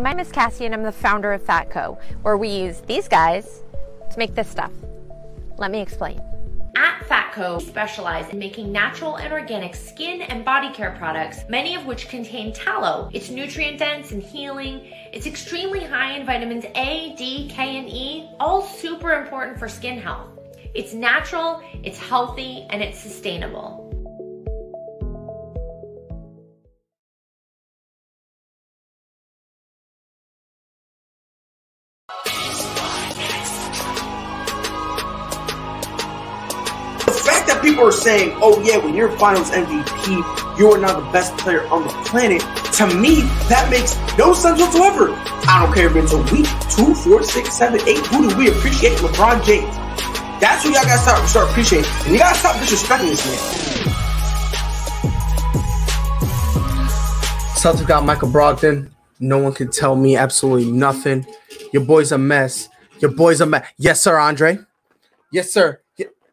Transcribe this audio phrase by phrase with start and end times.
[0.00, 3.64] My name is Cassie, and I'm the founder of Fatco, where we use these guys
[4.12, 4.70] to make this stuff.
[5.56, 6.20] Let me explain.
[6.76, 11.74] At Fatco, we specialize in making natural and organic skin and body care products, many
[11.74, 13.10] of which contain tallow.
[13.12, 14.82] It's nutrient dense and healing.
[15.12, 19.98] It's extremely high in vitamins A, D, K, and E, all super important for skin
[19.98, 20.28] health.
[20.74, 23.87] It's natural, it's healthy, and it's sustainable.
[37.88, 41.66] People are saying, oh yeah, when you're finals MVP, you are now the best player
[41.68, 42.42] on the planet.
[42.74, 45.10] To me, that makes no sense whatsoever.
[45.48, 48.04] I don't care if it's a week, two, four, six, seven, eight.
[48.08, 48.98] Who do we appreciate?
[48.98, 49.74] LeBron James.
[50.40, 51.90] That's who y'all gotta start, start appreciating.
[52.04, 53.94] And you gotta stop disrespecting this man.
[57.56, 58.90] Celtics got Michael Brogdon.
[59.18, 61.26] No one can tell me absolutely nothing.
[61.72, 62.68] Your boy's a mess.
[63.00, 63.66] Your boy's a mess.
[63.78, 64.58] Yes, sir, Andre.
[65.32, 65.80] Yes, sir.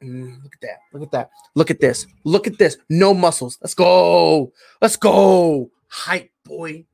[0.06, 0.78] Mm, look at that.
[0.94, 1.30] Look at that.
[1.56, 2.06] Look at this.
[2.24, 2.78] Look at this.
[2.90, 3.58] No muscles.
[3.62, 4.54] Let's go.
[4.82, 5.72] Let's go.
[5.88, 6.86] Hype, boy.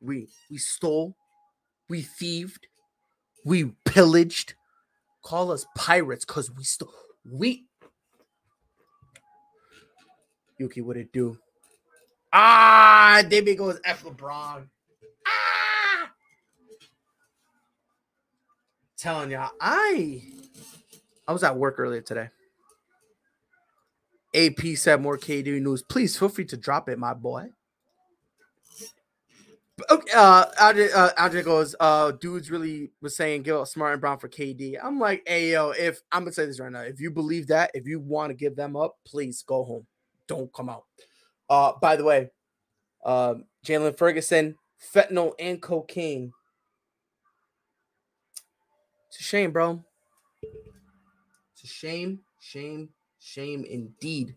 [0.00, 1.16] We we stole.
[1.88, 2.66] We thieved.
[3.44, 4.54] We pillaged.
[5.22, 6.92] Call us pirates because we stole.
[7.30, 7.66] We.
[10.58, 11.38] Yuki, what it do?
[12.32, 14.66] Ah, there goes F LeBron.
[15.26, 16.10] Ah!
[18.96, 20.22] Telling y'all, I
[21.28, 22.28] I was at work earlier today.
[24.34, 25.82] AP said more KD news.
[25.82, 27.50] Please feel free to drop it, my boy.
[29.88, 34.18] Okay, uh, Andre, uh, goes, uh, dudes really was saying give up Smart and Brown
[34.18, 34.76] for KD.
[34.82, 37.70] I'm like, hey, yo, if I'm gonna say this right now, if you believe that,
[37.72, 39.86] if you want to give them up, please go home.
[40.26, 40.84] Don't come out.
[41.48, 42.30] Uh, by the way,
[43.04, 44.56] uh, Jaylon Ferguson,
[44.94, 46.32] fentanyl and cocaine.
[49.08, 49.82] It's a shame, bro.
[50.42, 52.90] It's a shame, shame,
[53.22, 54.34] Shame indeed.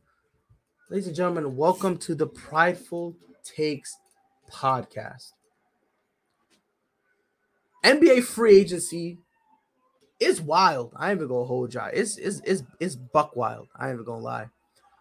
[0.89, 3.97] Ladies and gentlemen, welcome to the Prideful Takes
[4.51, 5.31] podcast.
[7.85, 9.19] NBA free agency
[10.19, 10.91] is wild.
[10.97, 11.91] I ain't even gonna hold y'all.
[11.93, 12.41] It's it's
[12.81, 13.69] it's buck wild.
[13.73, 14.49] I ain't even gonna lie.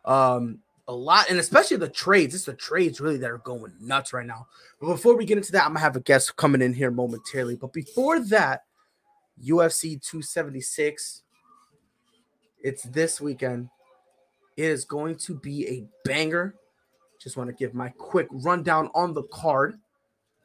[0.05, 2.37] Um, a lot, and especially the trades.
[2.37, 4.47] It's the trades really that are going nuts right now.
[4.81, 7.57] But before we get into that, I'm gonna have a guest coming in here momentarily.
[7.57, 8.63] But before that,
[9.45, 11.23] UFC 276
[12.63, 13.69] it's this weekend.
[14.57, 16.55] It is going to be a banger.
[17.21, 19.79] Just want to give my quick rundown on the card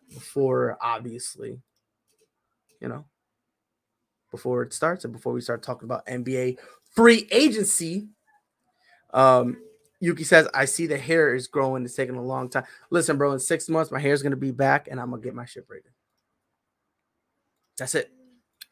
[0.09, 1.61] before, obviously,
[2.79, 3.05] you know,
[4.31, 6.57] before it starts and before we start talking about NBA
[6.95, 8.07] free agency.
[9.13, 9.57] Um,
[9.99, 11.83] Yuki says, I see the hair is growing.
[11.83, 12.65] It's taking a long time.
[12.91, 15.21] Listen, bro, in six months, my hair is going to be back and I'm going
[15.21, 15.91] to get my shit braided.
[17.77, 18.11] That's it.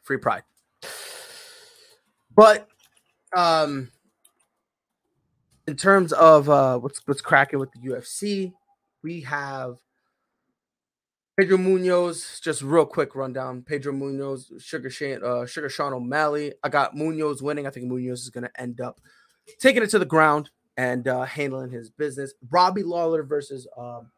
[0.04, 0.44] Free pride.
[2.36, 2.68] But
[3.36, 3.92] um
[5.68, 8.54] in terms of uh what's what's cracking with the UFC,
[9.04, 9.78] we have
[11.38, 12.40] Pedro Munoz.
[12.42, 13.62] just real quick rundown.
[13.62, 16.54] Pedro Munoz, Sugar Shane, uh, Sugar Sean O'Malley.
[16.64, 17.68] I got Munoz winning.
[17.68, 19.02] I think Munoz is going to end up
[19.60, 22.34] taking it to the ground and uh, handling his business.
[22.50, 24.12] Robbie Lawler versus um,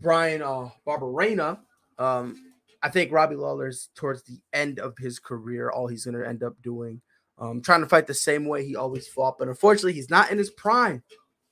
[0.00, 1.58] Bryan uh, Barberena.
[1.98, 2.36] Um,
[2.82, 5.70] I think Robbie Lawler's towards the end of his career.
[5.70, 7.02] All he's going to end up doing
[7.40, 10.38] um, trying to fight the same way he always fought, but unfortunately, he's not in
[10.38, 11.02] his prime,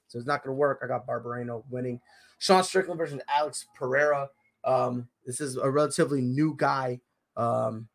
[0.09, 0.81] so it's not going to work.
[0.85, 2.01] I got Barberena winning.
[2.39, 4.29] Sean Strickland versus Alex Pereira.
[4.65, 7.01] Um, this is a relatively new guy,
[7.37, 7.89] um,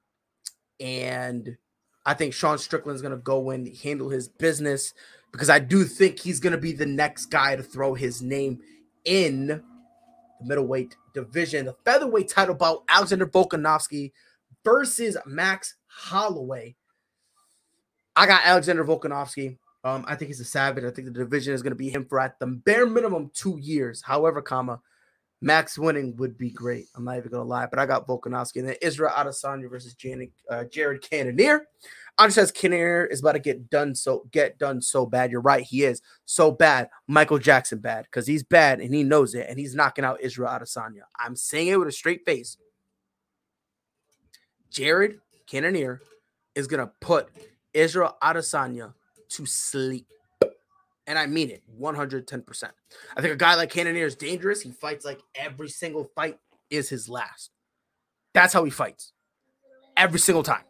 [0.79, 1.55] and
[2.05, 4.93] I think Sean Strickland is going to go in, handle his business
[5.31, 8.59] because I do think he's going to be the next guy to throw his name
[9.05, 9.61] in the
[10.45, 11.65] middleweight division.
[11.65, 14.11] The featherweight title bout: Alexander Volkanovski
[14.63, 16.75] versus Max Holloway.
[18.15, 19.57] I got Alexander Volkanovski.
[19.83, 20.83] Um, I think he's a savage.
[20.83, 23.57] I think the division is going to be him for at the bare minimum two
[23.59, 24.01] years.
[24.01, 24.79] However, comma,
[25.41, 26.85] Max winning would be great.
[26.95, 28.57] I'm not even going to lie, but I got Volkanovski.
[28.57, 31.67] And then Israel Adesanya versus Jared, uh, Jared Cannonier.
[32.17, 35.31] Andre says Cannonier is about to get done so get done so bad.
[35.31, 36.89] You're right, he is so bad.
[37.07, 40.51] Michael Jackson bad because he's bad and he knows it, and he's knocking out Israel
[40.51, 41.01] Adesanya.
[41.19, 42.57] I'm saying it with a straight face.
[44.69, 46.01] Jared Cannonier
[46.53, 47.29] is gonna put
[47.73, 48.93] Israel Adesanya
[49.29, 50.07] to sleep.
[51.05, 52.63] And I mean it 110%.
[53.15, 54.61] I think a guy like Cannonier is dangerous.
[54.61, 56.37] He fights like every single fight
[56.69, 57.51] is his last.
[58.33, 59.13] That's how he fights
[59.97, 60.63] every single time.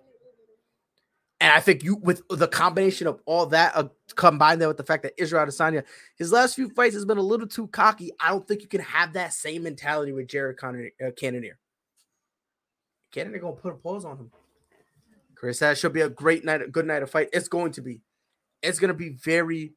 [1.39, 4.83] And I think you, with the combination of all that, uh, combine that with the
[4.83, 5.83] fact that Israel Adesanya,
[6.15, 8.11] his last few fights has been a little too cocky.
[8.17, 10.91] I don't think you can have that same mentality with Jared Cannonier.
[11.05, 11.09] Uh,
[13.13, 14.31] gonna put a pause on him.
[15.43, 17.27] Chris said should be a great night, a good night of fight.
[17.33, 17.99] It's going to be.
[18.61, 19.73] It's gonna be very,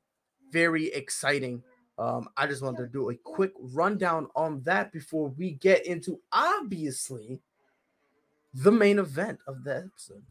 [0.52, 1.64] very exciting.
[1.98, 6.20] Um, I just wanted to do a quick rundown on that before we get into
[6.30, 7.40] obviously
[8.54, 10.22] the main event of the episode.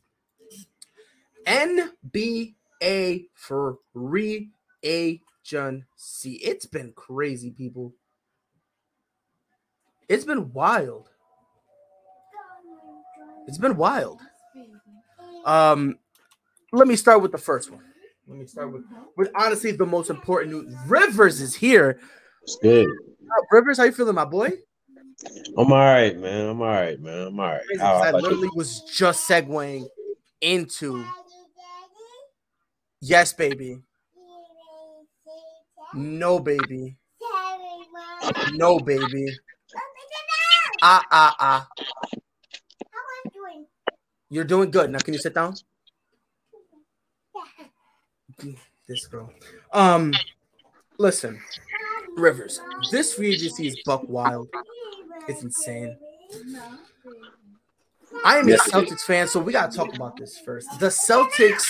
[1.45, 4.51] NBA free
[4.83, 6.31] agency.
[6.35, 7.93] It's been crazy, people.
[10.07, 11.09] It's been wild.
[13.49, 14.21] It's been wild.
[15.45, 15.97] Um,
[16.71, 17.81] let me start with the first one.
[18.27, 18.83] Let me start with,
[19.15, 20.75] with honestly the most important news.
[20.87, 21.99] Rivers is here.
[22.43, 22.87] It's good.
[22.87, 24.51] Uh, Rivers, how you feeling, my boy?
[25.57, 26.49] I'm all right, man.
[26.49, 27.27] I'm all right, man.
[27.27, 27.61] I'm all right.
[27.67, 28.53] Crazy, How 'cause I literally you?
[28.55, 29.87] was just segueing
[30.41, 31.05] into
[33.01, 33.81] yes, baby.
[35.93, 36.97] No, baby.
[38.53, 39.37] No, baby.
[40.81, 41.69] Ah, ah, ah.
[44.29, 44.89] You're doing good.
[44.91, 45.55] Now, can you sit down?
[48.87, 49.31] This girl.
[49.71, 50.13] Um,
[50.97, 51.39] listen,
[52.15, 52.59] Rivers.
[52.91, 54.49] This free agency is buck wild.
[55.27, 55.97] It's insane.
[58.23, 60.67] I am a Celtics fan, so we gotta talk about this first.
[60.79, 61.65] The Celtics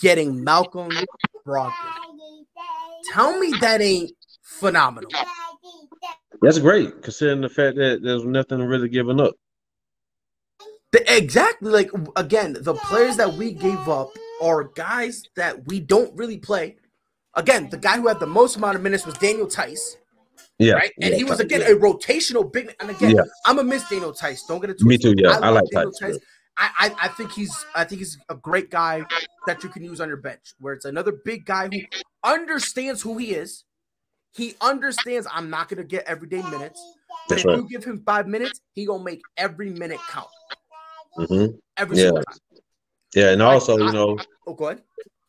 [0.00, 0.90] getting Malcolm
[1.46, 1.72] Brogdon.
[3.12, 4.12] Tell me that ain't
[4.42, 5.10] phenomenal.
[6.40, 9.34] That's great, considering the fact that there's nothing really given up.
[10.92, 11.70] The- exactly.
[11.70, 14.10] Like again, the players that we gave up
[14.42, 16.76] are guys that we don't really play.
[17.34, 19.96] Again, the guy who had the most amount of minutes was Daniel Theis,
[20.58, 20.92] Yeah, right?
[21.00, 21.46] And yeah, he was yeah.
[21.46, 22.74] again a rotational big.
[22.78, 23.22] And again, Yeah.
[23.46, 24.42] I'm a miss Daniel Theis.
[24.46, 25.14] Don't get it Me too.
[25.16, 26.18] Yeah, I, love like Daniel Theis.
[26.58, 29.04] I, I I think he's I think he's a great guy
[29.46, 30.52] that you can use on your bench.
[30.60, 31.80] Where it's another big guy who
[32.22, 33.64] understands who he is.
[34.34, 36.82] He understands I'm not gonna get everyday minutes.
[37.28, 37.56] But That's if right.
[37.58, 40.28] you give him five minutes, he gonna make every minute count.
[41.14, 42.04] Hmm Every Yeah.
[42.04, 42.38] single time.
[43.14, 44.82] Yeah, and also, I- you know, Oh, go ahead.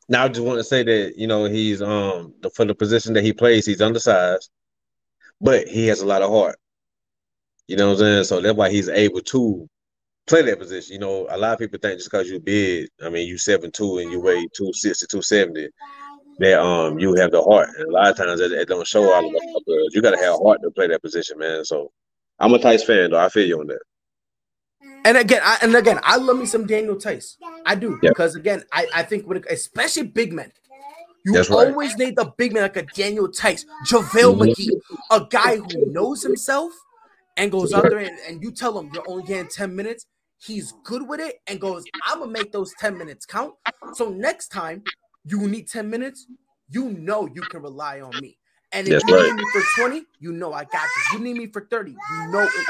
[0.10, 3.14] now I just want to say that you know he's um the, for the position
[3.14, 4.50] that he plays, he's undersized,
[5.42, 6.58] but he has a lot of heart.
[7.68, 8.24] You know what I'm saying?
[8.26, 9.68] So that's why he's able to
[10.28, 10.94] play that position.
[10.94, 13.72] You know, a lot of people think just because you're big, I mean, you seven
[13.72, 15.70] two and you weigh 260, 270,
[16.40, 17.70] that um you have the heart.
[17.78, 19.42] And a lot of times it, it don't show all of us.
[19.92, 21.64] You got to have heart to play that position, man.
[21.66, 21.92] So
[22.40, 23.20] I'm a Theis fan, though.
[23.20, 23.82] I feel you on that.
[25.06, 27.38] And again, I, and again, I love me some Daniel Theis.
[27.66, 28.10] I do Yeah.
[28.12, 30.52] because again, I, I think when it, especially big men,
[31.26, 31.68] you That's right.
[31.68, 34.56] always need the big man like a Daniel Theis, JaVale Mhm.
[34.56, 34.72] McGee,
[35.12, 36.72] a guy who knows himself
[37.38, 40.06] and goes out there and, and you tell him you're only getting 10 minutes.
[40.40, 43.54] He's good with it and goes, I'm gonna make those 10 minutes count.
[43.94, 44.84] So next time
[45.26, 46.28] you need 10 minutes,
[46.70, 48.38] you know you can rely on me.
[48.72, 49.26] And if That's you right.
[49.26, 51.20] need me for 20, you know I got you.
[51.20, 52.66] You need me for 30, you know it.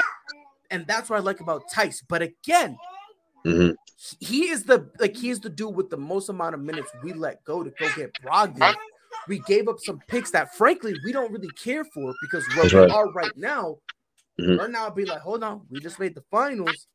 [0.70, 2.02] And that's what I like about Theis.
[2.08, 2.78] But again,
[3.44, 3.70] hmm
[4.18, 7.12] he is the like he is the dude with the most amount of minutes we
[7.12, 8.74] let go to go get Brogdon.
[9.28, 12.74] We gave up some picks that frankly we don't really care for because where That's
[12.74, 12.90] we right.
[12.90, 13.78] are right now,
[14.38, 14.58] Mhm.
[14.58, 16.86] we're now be like, hold on, we just made the finals.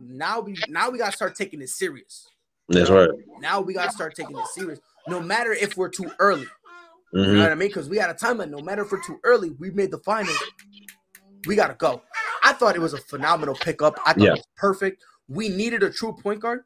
[0.00, 2.26] Now we now we gotta start taking it serious.
[2.68, 3.10] That's right.
[3.38, 4.80] Now we gotta start taking it serious.
[5.06, 6.48] No matter if we're too early.
[7.12, 7.68] You hmm know what I mean?
[7.68, 8.50] Because we got a timeline.
[8.50, 10.42] No matter if we're too early, we made the finals.
[11.44, 12.02] We gotta go.
[12.42, 13.98] I thought it was a phenomenal pickup.
[14.04, 14.28] I thought Yeah.
[14.30, 15.04] it was perfect.
[15.28, 16.64] We needed a true point guard.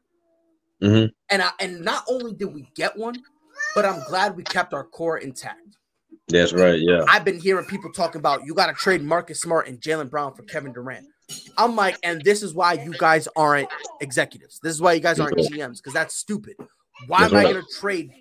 [0.81, 3.15] hmm And I, and not only did we get one,
[3.73, 5.77] but I'm glad we kept our core intact.
[6.27, 6.79] That's right.
[6.79, 7.03] Yeah.
[7.07, 10.33] I've been hearing people talking about you got to trade Marcus Smart and Jaylen Brown
[10.33, 11.07] for Kevin Durant.
[11.57, 13.69] I'm like, and this is why you guys aren't
[14.01, 14.59] executives.
[14.59, 16.55] This is why you guys aren't GMs because that's stupid.
[17.07, 18.11] Why That's am I going to trade?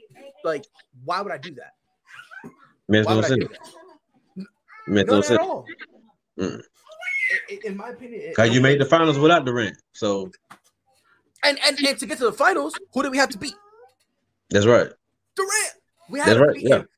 [0.45, 0.65] Like,
[1.05, 1.73] why would I do that?
[2.89, 4.47] Makes no would I do sense.
[4.87, 5.43] Makes no sense.
[6.39, 6.63] Mm.
[7.65, 10.31] In my opinion, Cause you made the finals without Durant, so
[11.43, 13.55] and, and and to get to the finals, who do we have to beat?
[14.51, 14.89] that's right.
[15.35, 15.73] Durant.
[16.09, 16.77] We had That's to right, beat yeah.
[16.77, 16.89] him.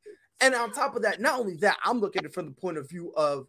[0.41, 2.79] And on top of that, not only that, I'm looking at it from the point
[2.79, 3.47] of view of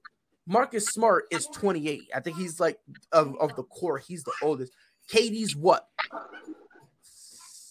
[0.47, 2.01] Marcus Smart is 28.
[2.15, 2.79] I think he's like
[3.11, 4.73] of, of the core, he's the oldest.
[5.11, 5.87] KD's what?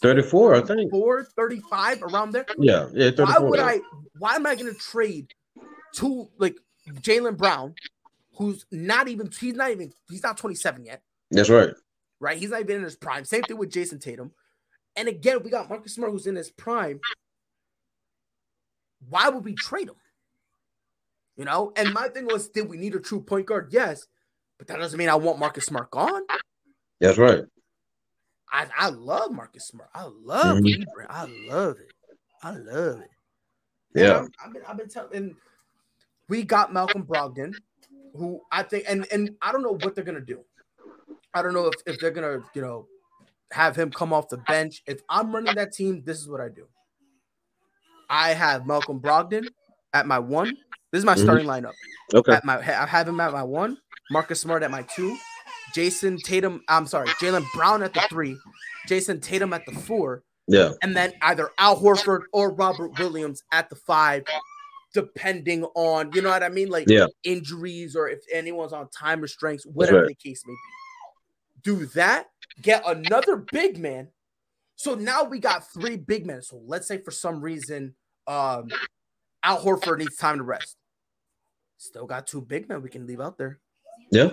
[0.01, 0.93] Thirty-four, I think.
[0.93, 2.47] 4, 35 around there.
[2.57, 3.81] Yeah, yeah, Why would I
[4.19, 5.35] why am I gonna trade
[5.93, 6.57] two like
[7.01, 7.75] Jaylen Brown,
[8.39, 11.71] who's not even he's not even he's not 27 yet, That's right.
[12.21, 12.39] right?
[12.39, 13.25] He's not even in his prime.
[13.25, 14.33] Same thing with Jayson Tatum.
[14.97, 17.01] And again, we got Marcus Smart who's in his prime.
[19.09, 19.97] Why would we trade him?
[21.37, 23.69] You know, and my thing was, did we need a true point guard?
[23.71, 24.07] Yes,
[24.59, 26.23] but that doesn't mean I want Marcus Smart gone.
[27.01, 27.45] That's right.
[28.51, 29.91] I, I love Marcus Smart.
[29.95, 30.59] I love.
[30.59, 30.65] Mm-hmm.
[30.65, 31.07] Libra.
[31.09, 31.93] I love it.
[32.43, 33.11] I love it.
[33.95, 34.25] Yeah.
[34.45, 35.37] I've been, I've been telling,
[36.29, 37.55] we got Malcolm Brogdon,
[38.15, 40.45] who I think, and and I don't know what they're gonna do.
[41.35, 42.87] I don't know if, if they're gonna, you know,
[43.53, 44.83] have him come off the bench.
[44.87, 46.67] If I'm running that team, this is what I do.
[48.11, 49.49] I have Malcolm Brogdon
[49.93, 50.57] at my one.
[50.93, 51.23] This is my Mhm.
[51.23, 51.75] starting lineup.
[52.15, 52.33] Okay.
[52.33, 53.77] At my, I have him at my one.
[54.11, 55.17] Marcus Smart at my two.
[55.75, 56.63] Jayson Tatum.
[56.69, 58.39] I'm sorry, Jaylen Brown at the three.
[58.89, 60.73] Jayson Tatum at the four, Yeah.
[60.83, 64.25] and then either Al Horford or Robert Williams at the five,
[64.99, 67.07] depending on you know what I mean, like Yeah.
[67.23, 70.09] injuries or if anyone's on time restraints, whatever right.
[70.09, 70.59] the case may be.
[71.63, 72.27] Do that.
[72.63, 74.09] Get another big man.
[74.75, 76.43] So now we got three big men.
[76.43, 77.95] So let's say for some reason,
[78.27, 78.69] um,
[79.45, 80.77] Al Horford needs time to rest.
[81.77, 83.61] Still got two big men we can leave out there.
[84.11, 84.31] Yeah.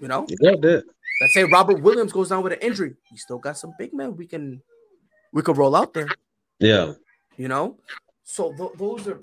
[0.00, 0.84] You know, got that.
[1.22, 2.94] let's say Robert Williams goes down with an injury.
[3.10, 4.60] We still got some big men we can
[5.32, 6.08] we could roll out there.
[6.58, 6.92] Yeah.
[7.38, 7.78] You know,
[8.24, 9.20] so th- those are.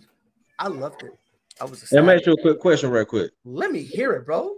[0.59, 1.17] I loved it.
[1.59, 1.91] I was.
[1.91, 3.31] Let me ask you a quick question, real quick.
[3.45, 4.55] Let me hear it, bro.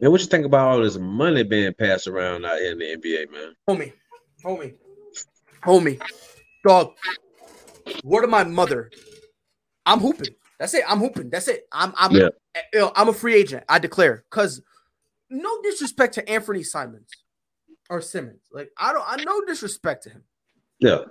[0.00, 2.96] Man, what you think about all this money being passed around out here in the
[2.96, 3.54] NBA, man?
[3.68, 3.92] Homie,
[4.44, 4.74] homie,
[5.62, 6.00] homie,
[6.66, 6.92] dog.
[8.04, 8.90] Word of my mother.
[9.86, 10.34] I'm hooping.
[10.58, 10.84] That's it.
[10.88, 11.30] I'm hooping.
[11.30, 11.66] That's it.
[11.72, 11.94] I'm.
[11.96, 12.12] I'm.
[12.12, 12.28] Yeah.
[12.94, 13.64] I'm a free agent.
[13.68, 14.24] I declare.
[14.30, 14.62] Cause
[15.30, 17.10] no disrespect to Anthony Simons
[17.88, 18.42] or Simmons.
[18.52, 19.04] Like I don't.
[19.06, 20.24] I no disrespect to him.
[20.80, 21.04] Yeah.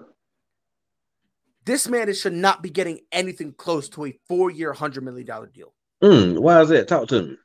[1.66, 5.48] This man is, should not be getting anything close to a four-year, hundred million dollar
[5.48, 5.74] deal.
[6.04, 6.88] Mm, why is that?
[6.88, 7.38] Talk to me.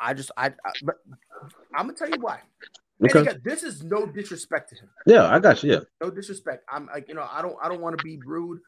[0.00, 0.30] I just.
[0.36, 0.46] I.
[0.46, 0.96] I but
[1.74, 2.40] I'm gonna tell you why.
[3.02, 3.20] Okay.
[3.20, 4.88] again, this is no disrespect to him.
[5.06, 5.72] Yeah, I got you.
[5.72, 5.80] Yeah.
[6.00, 6.64] no disrespect.
[6.68, 8.60] I'm like, you know, I don't I don't want to be rude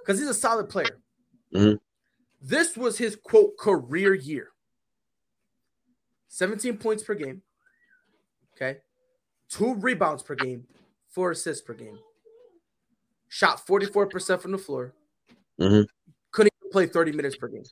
[0.00, 1.00] because he's a solid player.
[1.54, 1.78] Mhm.
[2.40, 4.48] This was his quote career year.
[6.28, 7.42] 17 points per game.
[8.56, 8.78] Okay.
[9.48, 10.64] Two rebounds per game,
[11.12, 11.98] four assists per game.
[13.28, 14.94] Shot 44% from the floor.
[15.58, 15.86] Mhm.
[16.32, 17.64] Couldn't even play 30 minutes per game.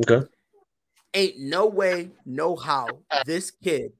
[0.00, 0.26] Okay.
[1.14, 3.92] Ain't no way, no how this kid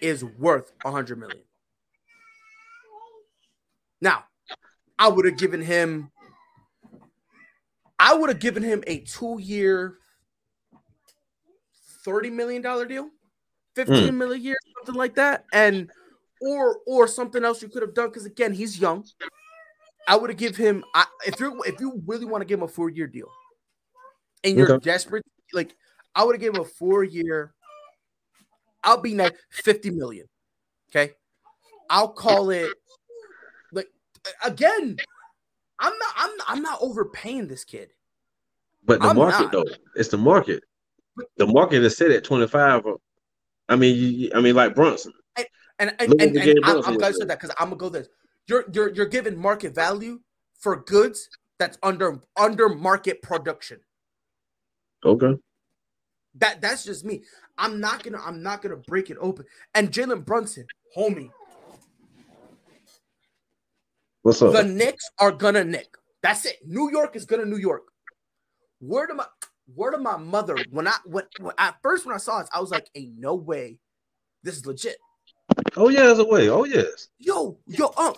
[0.00, 1.42] is worth a hundred million.
[4.00, 4.24] Now,
[4.98, 6.10] I would have given him,
[7.98, 9.98] I would have given him a two-year,
[12.04, 13.10] thirty million dollar deal,
[13.76, 13.82] Hmm.
[13.84, 15.90] fifteen million a year, something like that, and
[16.40, 19.04] or or something else you could have done because again he's young.
[20.06, 22.64] I would have give him I, if you if you really want to give him
[22.64, 23.28] a four-year deal,
[24.44, 24.84] and you're Okay.
[24.84, 25.74] desperate, like
[26.14, 27.52] I would have given him a four-year.
[28.82, 30.26] I'll be nice, fifty million.
[30.90, 31.12] Okay,
[31.90, 32.70] I'll call it
[33.72, 33.88] like
[34.44, 34.96] again.
[35.80, 36.14] I'm not.
[36.16, 36.30] I'm.
[36.48, 37.90] I'm not overpaying this kid.
[38.84, 39.52] But the I'm market not.
[39.52, 39.64] though,
[39.96, 40.62] it's the market.
[41.36, 42.86] The market is set at 25.
[42.86, 42.98] or-
[43.68, 45.12] I mean, you, I mean, like Brunson.
[45.78, 48.08] And and, Look and, and I'm, I'm you said that because I'm gonna go this.
[48.46, 50.20] You're you're you're giving market value
[50.60, 51.28] for goods
[51.58, 53.80] that's under under market production.
[55.04, 55.34] Okay.
[56.36, 57.22] That that's just me.
[57.58, 59.46] I'm not gonna I'm not gonna break it open.
[59.74, 60.66] And Jalen Brunson,
[60.96, 61.30] homie,
[64.22, 64.52] What's up?
[64.52, 65.96] the Knicks are gonna nick.
[66.22, 66.56] That's it.
[66.64, 67.82] New York is gonna New York.
[68.80, 69.26] Word of my
[69.74, 70.56] word of my mother.
[70.70, 73.34] When I when, when at first when I saw this, I was like, "Ain't no
[73.34, 73.78] way,
[74.42, 74.96] this is legit."
[75.76, 76.48] oh yeah, there's a way.
[76.48, 77.08] Oh yes.
[77.18, 78.14] Yo, yo, um,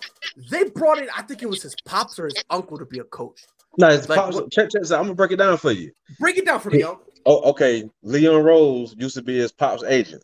[0.49, 1.07] they brought in.
[1.15, 3.41] I think it was his pops or his uncle to be a coach.
[3.77, 4.99] No, it's Like, pops- check, check this out.
[4.99, 5.91] I'm gonna break it down for you.
[6.19, 6.99] Break it down for me, yo.
[7.25, 7.83] Oh, okay.
[8.03, 10.23] Leon Rose used to be his pop's agent.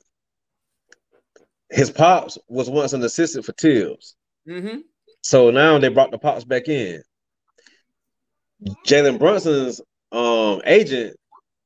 [1.70, 4.16] His pops was once an assistant for Thibs.
[4.48, 4.80] Mm-hmm.
[5.22, 7.04] So now they brought the pops back in.
[8.88, 9.82] Jalen Brunson's
[10.14, 11.16] um agent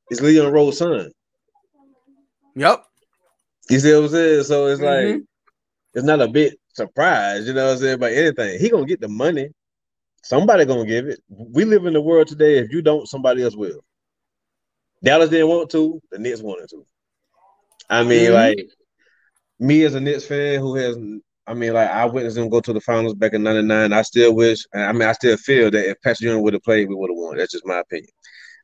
[0.09, 1.11] is Leon Rose's son.
[2.55, 2.83] Yep.
[3.69, 4.43] You see what I'm saying?
[4.43, 5.27] So it's like Mhm.
[5.93, 8.59] it's not a big surprise, you know what I'm saying, about anything.
[8.59, 9.49] He gonna get the money.
[10.23, 11.19] Somebody gonna give it.
[11.29, 12.57] We live in the world today.
[12.57, 13.83] If you don't, somebody else will.
[15.03, 16.85] Dallas didn't want to, the Knicks wanted to.
[17.89, 18.33] I mean, Mhm.
[18.33, 18.69] like
[19.59, 20.97] me as a Knicks fan who has
[21.49, 23.93] I mean, like I witnessed them go to the finals back in '99.
[23.93, 26.63] I still wish, and I mean, I still feel that if Patrick Ewing would have
[26.63, 27.37] played, we would have won.
[27.37, 28.09] That's just my opinion.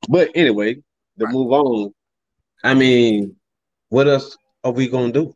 [0.10, 0.76] But anyway,
[1.20, 1.94] to move on,
[2.64, 3.36] I mean,
[3.90, 5.34] what else are we gonna do?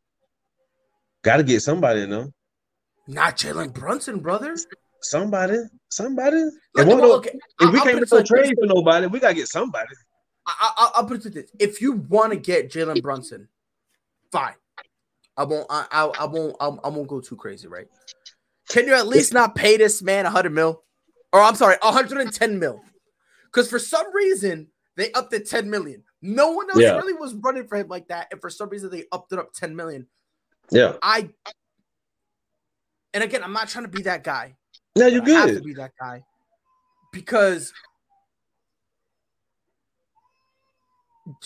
[1.24, 2.32] Got to get somebody, you know,
[3.08, 4.56] Not Jalen Brunson, brother.
[5.02, 5.58] somebody,
[5.90, 6.38] somebody.
[6.38, 8.30] And well, okay, if we I'll can't put get it no like this.
[8.30, 9.90] trade for nobody, we gotta get somebody.
[10.46, 13.50] I, I, I'll put it to this: if you want to get Jalen Brunson,
[14.32, 14.56] fine.
[15.36, 15.68] I won't.
[15.70, 16.56] I, I, I won't.
[16.60, 17.88] I, I won't go too crazy, right?
[18.70, 20.84] Can you at least not pay this man a hundred mil,
[21.34, 22.82] or I'm sorry, hundred and ten mil?
[23.58, 26.04] Because for some reason they upped it ten million.
[26.22, 26.96] No one else Yeah.
[26.96, 29.52] really was running for him like that, and for some reason they upped it up
[29.52, 30.06] ten million.
[30.70, 30.98] Yeah.
[31.02, 31.32] I.
[33.16, 34.58] And again, I'm not trying to be that guy.
[34.96, 36.24] No, you but I have to be that guy
[37.12, 37.74] because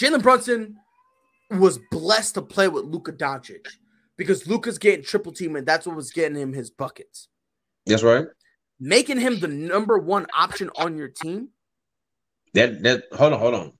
[0.00, 0.78] Jalen Brunson
[1.50, 3.66] was blessed to play with Luka Doncic
[4.16, 7.28] because Luka's getting triple team, and that's what was getting him his buckets.
[7.84, 8.24] That's right.
[8.78, 11.48] Making him the number one option on your team.
[12.54, 13.72] That that hold on, hold on.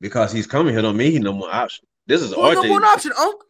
[0.00, 1.86] Because he's coming here don't mean he's number one option.
[2.06, 2.54] This is Well, RJ.
[2.54, 3.40] number one option, Unc.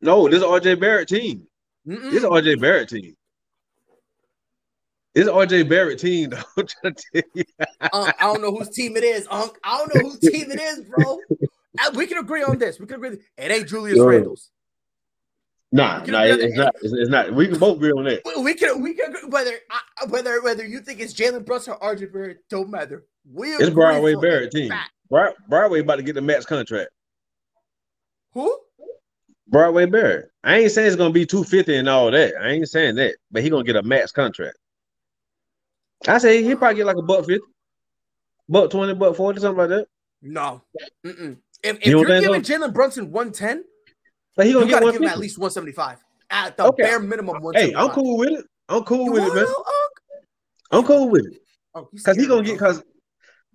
[0.00, 1.46] No, this is RJ Barrett team.
[1.86, 2.10] Mm-mm.
[2.10, 3.14] This is RJ Barrett team.
[5.14, 6.38] This is RJ Barrett team, though.
[6.56, 7.44] I'm trying to tell you.
[7.92, 9.56] Unc, I don't know whose team it is, Unc.
[9.62, 11.18] I don't know whose team it is, bro.
[11.82, 12.78] Uh, We can agree on this.
[12.78, 13.16] We can agree.
[13.38, 14.04] It ain't Julius Yo.
[14.04, 14.50] Randle's.
[15.74, 16.74] Nah, nah, it's not.
[16.82, 17.32] It's, it's not.
[17.32, 18.20] We can both agree on that.
[18.26, 19.54] We- We can we can agree whether
[20.10, 23.04] whether whether you think it's Jalen Brunson or RJ Barrett don't matter.
[23.32, 24.72] We It's Broadway Barrett team.
[25.08, 26.90] Broad, Broadway about to get the max contract.
[28.34, 28.58] Who?
[29.48, 30.30] Broadway Barrett.
[30.44, 32.34] I ain't saying it's gonna be 250 and all that.
[32.40, 34.58] I ain't saying that, but he gonna get a max contract.
[36.06, 37.40] I say he probably get like a buck 50,
[38.48, 39.86] buck 20, buck 40, something like that.
[40.20, 40.62] No.
[41.06, 41.36] Mm-mm.
[41.62, 43.64] If, if you you're think giving Jalen Brunson 110,
[44.36, 45.98] But he gonna get gotta give him at least 175.
[46.30, 46.82] At the Okay.
[46.82, 48.46] bare minimum, Hey, I'm cool with it.
[48.68, 49.46] I'm cool You with it, man.
[50.70, 51.42] I'm cool with it.
[51.74, 52.82] Oh, Cause he gonna get cause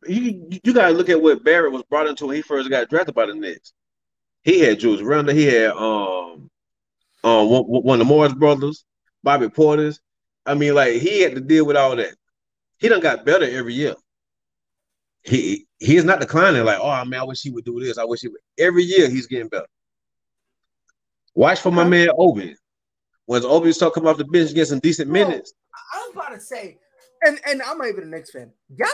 [0.07, 3.15] you you gotta look at what Barrett was brought into when he first got drafted
[3.15, 3.74] by the Knicks.
[4.43, 6.50] He had Jules Randle, he had um
[7.24, 8.86] um one, one of the Morris brothers,
[9.24, 10.00] Bobby Portis.
[10.46, 12.15] I mean, like he had to deal with all that.
[12.77, 13.96] He done got better every year.
[15.24, 17.98] He he is not declining, like, oh man, I wish he would do this.
[17.98, 19.67] I wish he would every year he's getting better.
[21.38, 21.89] Watch for my Okay.
[21.91, 22.56] man Obi.
[23.27, 25.53] Once Obi start coming off the bench, get some decent Bro, minutes.
[25.94, 26.79] I was about to say,
[27.22, 28.51] and and I'm not even a Knicks fan.
[28.75, 28.88] Y'all,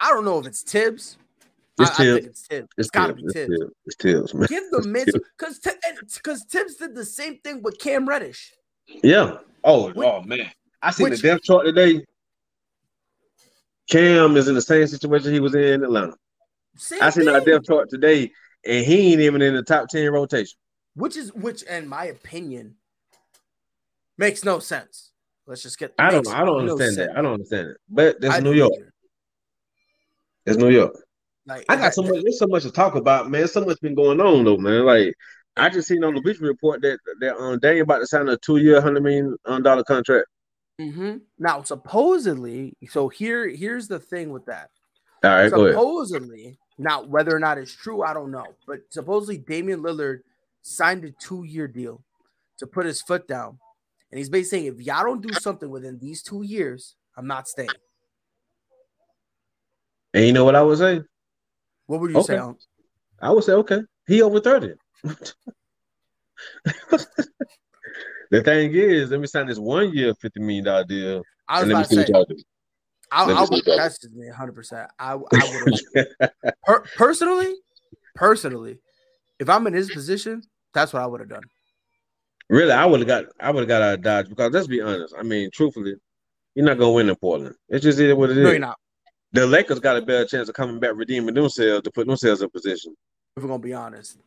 [0.00, 1.16] I don't know if it's Thibs.
[1.80, 2.18] It's I, I Thibs.
[2.18, 2.62] think it's Thibs.
[2.64, 3.22] It's It's got to Thibs.
[3.22, 3.58] be It's Thibs.
[3.58, 3.72] Thibs.
[3.86, 4.46] It's Thibs, man.
[4.50, 5.58] Give the It's mental because
[6.14, 8.52] because Thibs did the same thing with Cam Reddish.
[9.02, 9.38] Yeah.
[9.64, 10.50] Oh, Which- oh man.
[10.82, 12.04] I seen which- the depth chart today.
[13.90, 16.16] Cam is in the same situation he was in Atlanta.
[16.76, 17.54] Same I seen our thing.
[17.54, 18.30] depth chart today,
[18.66, 20.58] and he ain't even in the top 10 rotation.
[20.94, 22.76] Which is which, in my opinion,
[24.18, 25.10] makes no sense.
[25.46, 25.94] Let's just get.
[25.98, 27.08] I don't I don't no understand sense.
[27.08, 27.18] that.
[27.18, 27.76] I don't understand it.
[27.88, 28.72] But that's I New York.
[28.76, 28.92] either.
[30.46, 30.96] It's New York.
[31.46, 33.46] Like I got so much there's so much to talk about, man.
[33.48, 34.84] So much been going on though, man.
[34.86, 35.14] Like
[35.56, 38.36] I just seen on the beach report that that um Daniel about to sign a
[38.38, 40.26] two year hundred million um, dollar contract.
[40.80, 41.20] Mhm.
[41.38, 44.70] Now, supposedly, so here here's the thing with that.
[45.22, 45.74] All right, go ahead.
[45.74, 48.46] supposedly, now whether or not it's true, I don't know.
[48.66, 50.20] But supposedly, Damian Lillard
[50.64, 52.02] signed a two-year deal
[52.58, 53.58] to put his foot down,
[54.10, 57.46] and he's basically saying, if y'all don't do something within these two years, I'm not
[57.46, 57.68] staying.
[60.12, 61.02] And you know what I would say?
[61.86, 62.38] What would you say?
[62.38, 62.58] Okay.
[63.20, 64.74] I would say, okay, he over 30.
[65.04, 65.36] the
[68.42, 71.22] thing is, let me sign this one year $50 million deal.
[71.46, 72.44] I was And let me about to say.
[73.10, 74.54] I, I would what that's just me 100.
[74.54, 75.28] percent I I would
[76.64, 77.54] per, personally,
[78.14, 78.78] personally,
[79.38, 80.42] if I'm in his position,
[80.74, 81.44] that's what I would have done.
[82.50, 84.82] Really, I would have got I would have got out of Dodge because let's be
[84.82, 85.14] honest.
[85.18, 85.94] I mean, truthfully,
[86.54, 87.54] you're not gonna win in Portland.
[87.68, 88.44] It's just either what it is.
[88.44, 88.76] No, you're not.
[89.32, 92.50] The Lakers got a better chance of coming back redeeming themselves to put themselves in
[92.50, 92.94] position
[93.36, 94.18] If we're gonna be honest,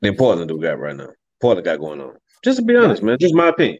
[0.00, 1.10] than Portland do got right now.
[1.40, 2.16] Portland got going on.
[2.44, 3.18] Just to be honest, man.
[3.18, 3.78] Just my opinion.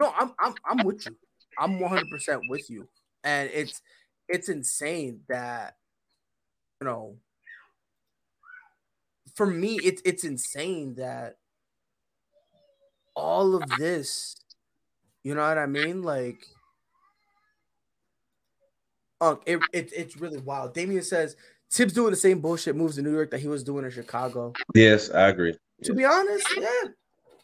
[0.00, 1.16] No, I'm I'm I'm with you.
[1.58, 2.88] I'm 100 percent with you,
[3.22, 3.82] and it's
[4.28, 5.74] it's insane that
[6.80, 7.16] you know.
[9.40, 11.38] For me, it's it's insane that
[13.16, 14.36] all of this,
[15.22, 16.02] you know what I mean?
[16.02, 16.44] Like,
[19.18, 20.74] Unc, it, it it's really wild.
[20.74, 21.36] Damien says
[21.72, 24.52] Thibs doing the same bullshit moves in New York that he was doing in Chicago.
[24.74, 25.56] Yes, I agree.
[25.84, 26.90] To be honest, yeah.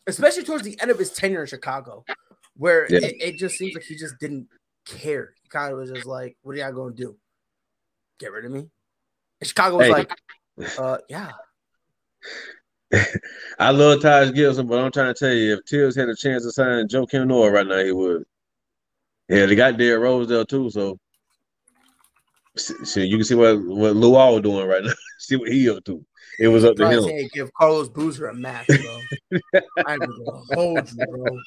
[0.06, 2.04] Especially towards the end of his tenure in Chicago,
[2.58, 3.06] where Yeah.
[3.06, 4.48] it, it just seems like he just didn't
[4.84, 5.32] care.
[5.42, 7.16] He kind of was just like, "What are y'all gonna do?
[8.18, 8.68] Get rid of me?"
[9.40, 9.92] And Chicago was Hey.
[9.92, 10.12] like,
[10.76, 11.32] "Uh, yeah."
[13.58, 16.44] I love Taj Gibson, but I'm trying to tell you, if Thibs had a chance
[16.44, 18.24] to sign Joakim Noah right now, he would.
[19.28, 20.98] Yeah, they got Derrick Rose there too, so
[22.56, 24.92] so you can see what what Luau doing right now.
[25.18, 26.04] see what he up to.
[26.38, 27.02] It was up to him.
[27.02, 29.00] saying give Carlos Boozer a match, bro.
[29.86, 31.40] I ain't gonna hold you, bro.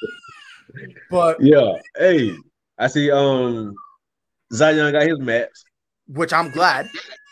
[1.10, 1.74] But Yeah.
[1.98, 2.36] Hey,
[2.78, 3.12] I see.
[3.12, 3.76] Um,
[4.54, 5.63] Zion got his max,
[6.08, 6.89] which I'm glad.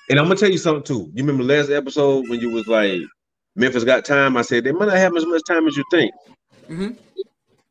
[0.10, 1.12] and I'm gonna tell you something too.
[1.14, 3.02] You remember last episode when you was like,
[3.58, 4.38] Memphis got time?
[4.38, 6.14] I said they might not have as much time as you think.
[6.70, 6.98] Mhm.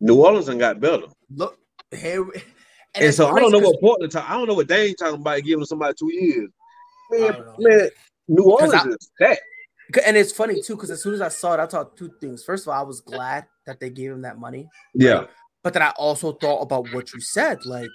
[0.00, 1.58] New Orleans done got better, Look
[1.94, 2.42] here, and,
[2.96, 4.12] and, so I don't know what Portland.
[4.12, 6.50] Talk, I don't know what they ain't talking about giving somebody two years.
[7.10, 7.88] Man, man,
[8.28, 9.38] New Orleans I- is that.
[10.04, 12.42] And it's funny too, because as soon as I saw it, I thought two things.
[12.42, 14.68] First of all, I was glad that they gave him that money.
[14.94, 15.26] Yeah,
[15.62, 17.88] But then I also thought about what you said, like,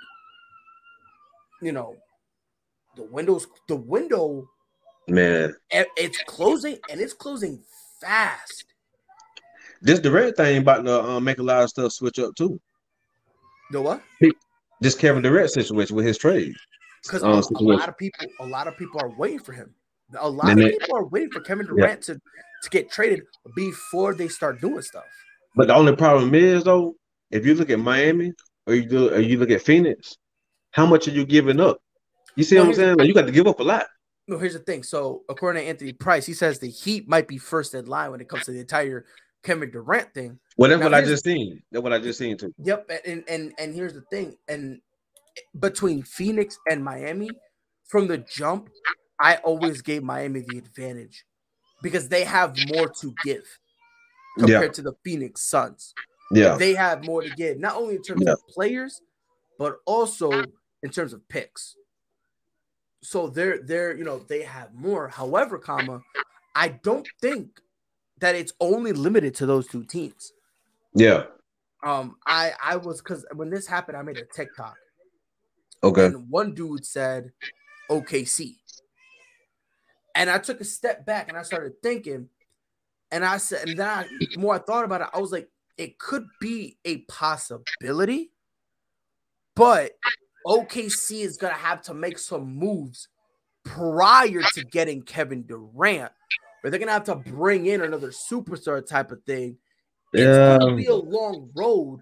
[1.62, 1.98] you know,
[2.96, 4.48] the windows, the window,
[5.10, 7.62] man, it's closing and it's closing
[8.02, 8.66] fast.
[9.82, 12.60] This Durant thing about to uh, make a lot of stuff switch up too.
[13.72, 14.02] The what?
[14.80, 16.56] This Kevin Durant situation with his trade.
[17.04, 19.74] Because um, a, a, lot of people, a lot of people are waiting for him.
[20.20, 22.16] A lot and of they, people are waiting for Kevin Durant yeah.
[22.16, 22.22] to,
[22.64, 23.22] to get traded
[23.56, 25.06] before they start doing stuff.
[25.56, 26.96] But the only problem is though,
[27.32, 28.34] if you look at Miami
[28.68, 30.18] or you do, or you look at Phoenix,
[30.72, 31.82] how much are you giving up?
[32.36, 32.98] You see well, what I'm saying?
[32.98, 33.86] Like you got to give up a lot.
[34.32, 34.82] No, here's the thing.
[34.82, 38.22] So according to Anthony Price, he says the Heat might be first in line when
[38.22, 39.06] it comes to the entire
[39.44, 40.40] Kevin Durant thing.
[40.56, 41.62] Well, that's now, what I just seen.
[41.70, 42.54] That's what I just seen too.
[42.60, 44.80] Yep, and and and here's the thing, and
[45.60, 47.30] between Phoenix and Miami,
[47.90, 48.70] from the jump,
[49.20, 51.26] I always gave Miami the advantage
[51.82, 53.44] because they have more to give
[54.40, 54.72] compared yeah.
[54.72, 55.94] to the Phoenix Suns.
[56.32, 58.32] Yeah, they have more to give, not only in terms yeah.
[58.32, 59.02] of players,
[59.60, 60.32] but also
[60.84, 61.76] in terms of picks.
[63.02, 65.08] So they're they're you know they have more.
[65.08, 66.02] However, comma,
[66.56, 67.60] I don't think
[68.20, 70.34] that it's only limited to those two teams.
[70.94, 71.24] Yeah.
[71.84, 74.76] Um, I I was because when this happened, I made a TikTok.
[75.84, 76.06] Okay.
[76.06, 77.32] And one dude said
[77.90, 78.56] OKC.
[80.14, 82.30] And I took a step back and I started thinking,
[83.12, 85.50] and I said, and then I, the more I thought about it, I was like,
[85.78, 88.32] it could be a possibility,
[89.56, 89.94] but
[90.46, 93.08] OKC is gonna have to make some moves
[93.64, 96.12] prior to getting Kevin Durant
[96.62, 99.58] where they're gonna have to bring in another superstar type of thing.
[100.14, 100.58] It's yeah.
[100.58, 102.02] gonna be a long road,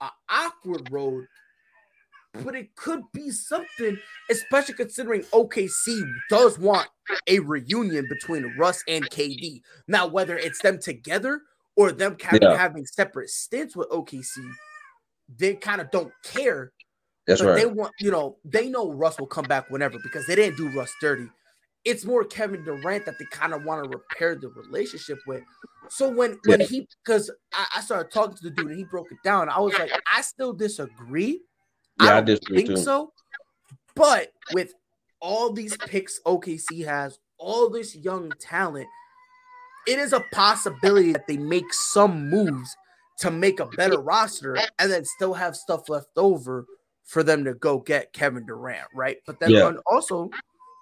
[0.00, 1.26] an awkward road,
[2.44, 3.98] but it could be something,
[4.30, 6.88] especially considering OKC does want
[7.26, 9.60] a reunion between Russ and KD.
[9.88, 11.42] Now, whether it's them together
[11.76, 12.56] or them kind yeah.
[12.56, 14.38] having separate stints with OKC,
[15.38, 16.72] they kind of don't care.
[17.30, 17.56] That's but right.
[17.56, 20.68] They want, you know, they know Russ will come back whenever because they didn't do
[20.70, 21.28] Russ dirty
[21.84, 25.42] it's more Kevin Durant that they kind of want to repair the relationship with.
[25.88, 29.10] So when when he because I, I, started talking to the dude and he broke
[29.10, 31.40] it down, I was like, I still disagree.
[32.00, 32.76] Yeah, I, I disagree think too.
[32.76, 33.12] so.
[33.94, 34.74] But with
[35.20, 38.86] all these picks OKC has, all this young talent,
[39.86, 42.76] it is a possibility that they make some moves
[43.18, 46.66] to make a better roster and then still have stuff left over
[47.10, 49.18] for them to go get Kevin Durant, right?
[49.26, 49.72] But then yeah.
[49.86, 50.30] also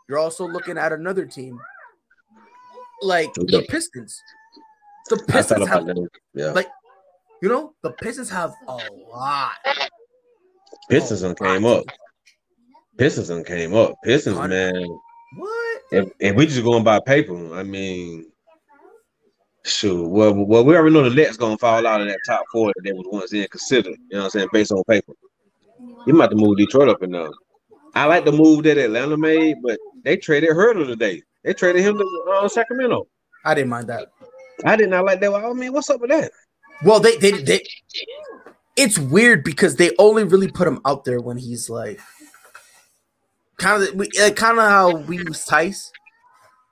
[0.08, 1.58] you're also looking at another team
[3.00, 4.20] like the Pistons.
[5.08, 5.88] The Pistons have,
[6.34, 6.50] yeah.
[6.50, 6.68] like,
[7.40, 8.78] you know, the Pistons have a
[9.10, 9.52] lot.
[10.90, 11.84] Pistons a came up.
[12.98, 13.94] Pistons came up.
[14.04, 14.86] Pistons, man.
[15.36, 15.82] What?
[15.92, 18.30] If, if we just going by paper, I mean,
[19.64, 20.06] shoot.
[20.06, 22.82] Well, well, we already know the Nets gonna fall out of that top four that
[22.82, 23.96] they was once in considered.
[24.10, 24.48] You know what I'm saying?
[24.52, 25.12] Based on paper,
[26.06, 27.32] you might have to move Detroit up and down.
[27.94, 31.22] I like the move that Atlanta made, but they traded Huerter today.
[31.44, 33.06] They traded him to uh, Sacramento.
[33.44, 34.08] I didn't mind that.
[34.64, 35.32] I did not like that.
[35.32, 36.32] I mean, what's up with that?
[36.84, 37.62] Well, they they they.
[38.76, 42.00] It's weird because they only really put him out there when he's like,
[43.58, 45.90] kind of uh, kind of how we use Theis.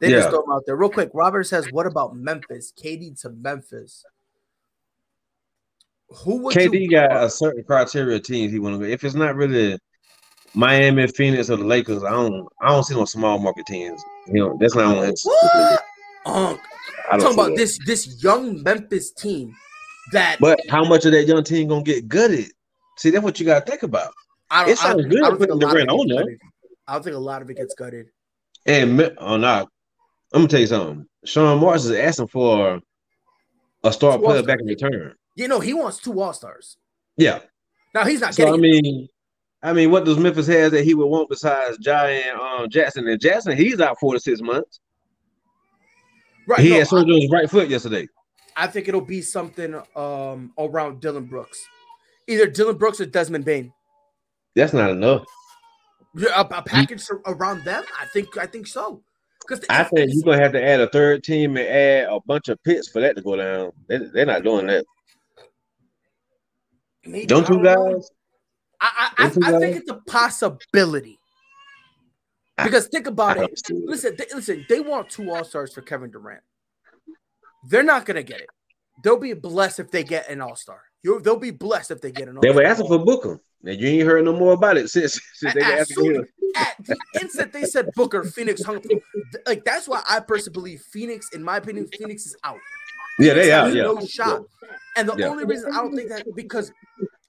[0.01, 0.17] They yeah.
[0.17, 1.11] just throw him out there real quick.
[1.15, 2.73] Robert says, "What about Memphis?
[2.81, 4.05] KD to Memphis."
[6.25, 8.91] Who would KD got a certain criteria teams he want to go.
[8.91, 9.79] If it's not really
[10.57, 12.03] Miami, Phoenix, or the Lakers.
[12.03, 14.03] I don't I don't see no small market teams.
[14.27, 15.23] You know, that's not on his.
[15.23, 15.85] What?
[16.25, 16.59] Um,
[17.11, 17.57] I'm talking about that.
[17.57, 19.55] this this young Memphis team
[20.13, 20.39] that.
[20.41, 22.51] But how much of that young team gonna get gutted?
[22.97, 24.13] See, that's what you gotta think about.
[24.51, 26.25] I don't, it sounds I, good I don't putting the rent on there.
[26.89, 28.07] I don't think a lot of it gets gutted.
[28.65, 29.69] And oh no,
[30.33, 31.07] I'm gonna tell you something.
[31.27, 32.81] Sean Marks is asking for
[33.85, 35.15] a star player back in return.
[35.37, 36.79] You know, he wants two All Stars.
[37.17, 37.41] Yeah.
[37.95, 38.55] Now he's not so, getting.
[38.55, 39.09] I mean,
[39.63, 43.07] I mean, what does Memphis have that he would want besides Giant um, Jackson?
[43.07, 44.81] And Jackson, he's out four to six months.
[46.47, 46.61] Right.
[46.61, 48.09] He no, had surgery on his right foot yesterday.
[48.57, 51.63] I think it'll be something um, around Dillon Brooks,
[52.27, 53.73] either Dillon Brooks or Desmond Bane.
[54.55, 55.25] That's not enough.
[56.35, 58.39] A, a package around them, I think.
[58.39, 59.03] I think so.
[59.47, 62.49] Because I think you're gonna have to add a third team and add a bunch
[62.49, 63.73] of picks for that to go down.
[63.89, 64.85] They, are not doing that.
[67.07, 68.11] Maybe, don't you guys?
[68.81, 71.19] I, I, I, I think it's a possibility.
[72.63, 73.51] Because think about it.
[73.71, 74.67] Listen, they, listen.
[74.69, 76.43] They want two All Stars for Kevin Durant.
[77.69, 78.49] They're not gonna get it.
[79.05, 80.81] They'll be blessed if they get an All Star.
[81.05, 82.37] They'll be blessed if they get an.
[82.37, 82.53] All-star.
[82.53, 83.41] They were asking for Booker.
[83.65, 86.25] And you ain't heard no more about it since, since they at, soon,
[86.57, 88.81] at the instant they said Booker, Phoenix hung.
[89.47, 91.31] Like that's why I personally believe Phoenix.
[91.33, 92.59] In my opinion, Phoenix is out.
[93.19, 93.69] Yeah, they are.
[93.69, 93.83] Yeah.
[93.83, 94.43] No shot.
[94.97, 95.27] And the yeah.
[95.27, 96.73] only reason I don't think that because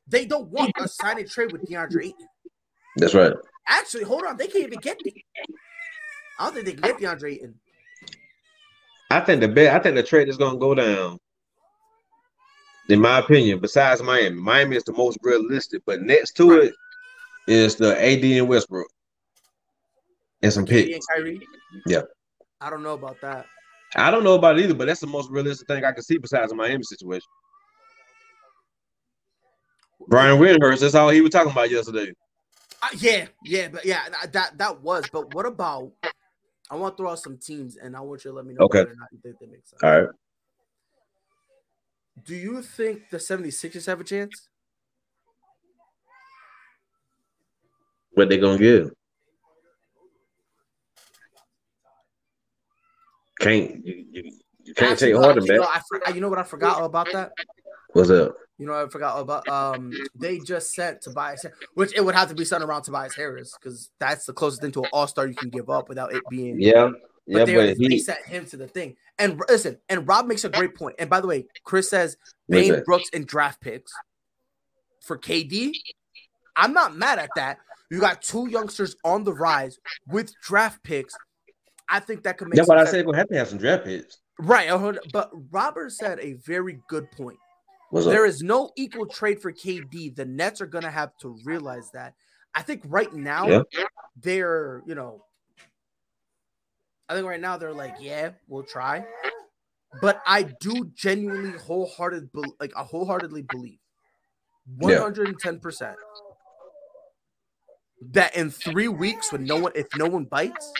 [0.07, 2.27] they don't want a sign and trade with DeAndre Ayton.
[2.97, 3.33] That's right.
[3.67, 4.37] Actually, hold on.
[4.37, 5.25] They can't even get me.
[6.39, 7.55] I don't think they can get DeAndre Ayton.
[9.09, 9.75] I think the bet.
[9.75, 11.17] I think the trade is gonna go down.
[12.89, 16.73] In my opinion, besides Miami, Miami is the most realistic, but next to it
[17.47, 18.87] is the AD and Westbrook
[20.41, 20.93] and some KD picks.
[20.93, 21.47] and Kyrie.
[21.85, 22.01] Yeah.
[22.61, 23.45] I don't know about that.
[23.95, 26.17] I don't know about it either, but that's the most realistic thing I can see
[26.17, 27.27] besides the Miami situation.
[30.07, 32.11] Brian Windhorst, that's all he was talking about yesterday.
[32.83, 35.05] Uh, yeah, yeah, but yeah, that that was.
[35.11, 35.91] But what about?
[36.69, 38.65] I want to throw out some teams, and I want you to let me know
[38.65, 38.79] Okay.
[38.79, 39.81] whether or not you think they make sense.
[39.83, 40.09] All right.
[42.23, 44.49] Do you think the 76ers have a chance?
[48.11, 48.91] What they gonna give?
[53.39, 54.31] Can't you, you,
[54.63, 56.07] you can't Actually, take Harden actually, back.
[56.07, 57.31] I you know what I forgot about that?
[57.93, 58.35] What's up?
[58.57, 59.47] You know what I forgot about?
[59.47, 61.45] Um, they just sent Tobias,
[61.75, 64.71] which it would have to be sent around Tobias Harris because that's the closest thing
[64.71, 66.59] to an All Star you can give up without it being.
[66.59, 66.89] Yeah,
[67.27, 68.95] But yeah, they, but they sent him to the thing.
[69.19, 70.95] And listen, and Rob makes a great point.
[70.97, 72.17] And by the way, Chris says
[72.49, 72.83] Bane?
[72.83, 73.91] Brooks and draft picks
[75.01, 75.71] for KD.
[76.55, 77.59] I'm not mad at that.
[77.91, 81.15] You got two youngsters on the rise with draft picks.
[81.89, 83.05] I think that could make that's what I said.
[83.05, 84.17] Gonna have to have some draft picks.
[84.39, 84.69] Right.
[84.69, 87.37] uh, But Robert said a very good point.
[87.91, 90.15] There is no equal trade for KD.
[90.15, 92.13] The Nets are going to have to realize that.
[92.53, 93.61] I think right now Yeah.
[94.21, 95.23] they're, you know,
[97.07, 99.05] I think right now they're like, yeah, we'll try.
[100.01, 103.79] But I do genuinely wholehearted like I wholeheartedly believe
[104.81, 105.95] 110%
[108.11, 110.73] that in 3 weeks when no one if no one bites,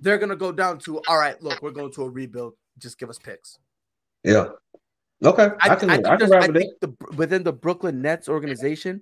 [0.00, 2.54] they're going to go down to all right, look, we're going to a rebuild.
[2.78, 3.58] Just give us picks.
[4.24, 4.48] yeah.
[5.24, 8.28] Okay, I, I, can I I, think, can I think the, within the Brooklyn Nets
[8.28, 9.00] organization,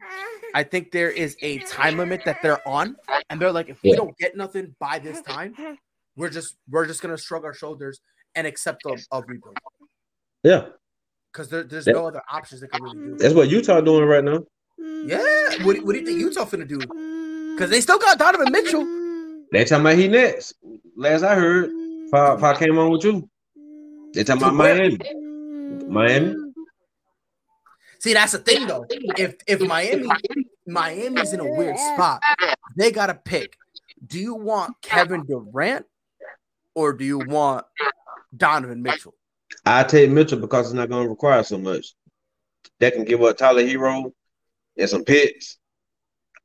[0.55, 2.95] I think there is a time limit that they're on,
[3.29, 5.55] and they're like, if we don't get nothing by this time,
[6.15, 8.03] we're just we're just gonna shrug our shoulders
[8.37, 9.57] and accept a, a rebuild
[10.45, 10.67] Yeah,
[11.33, 11.95] because there, there's Yeah.
[11.95, 13.17] no other options that can really do.
[13.19, 14.45] that's what Utah doing right now.
[14.79, 16.79] Yeah, what, what do you think Utah finna do?
[17.57, 18.83] Because they still got Donovan Mitchell.
[19.53, 20.55] They talking about he next.
[20.97, 23.29] Last I heard, if I, if I came on with you,
[24.15, 24.55] they talking To about?
[24.57, 24.99] Miami.
[25.89, 26.37] Miami.
[28.01, 28.87] See, that's the thing though.
[28.89, 30.09] If if Miami
[30.67, 32.23] Miami's in a weird spot,
[32.77, 33.57] they gotta pick.
[34.05, 35.85] Do you want Kevin Durant
[36.75, 37.67] or do you want
[38.35, 39.15] Donovan Mitchell?
[39.67, 41.95] I take Mitchell because it's not going to require so much.
[42.81, 44.13] That can give up Tyler Herro
[44.77, 45.59] and some picks.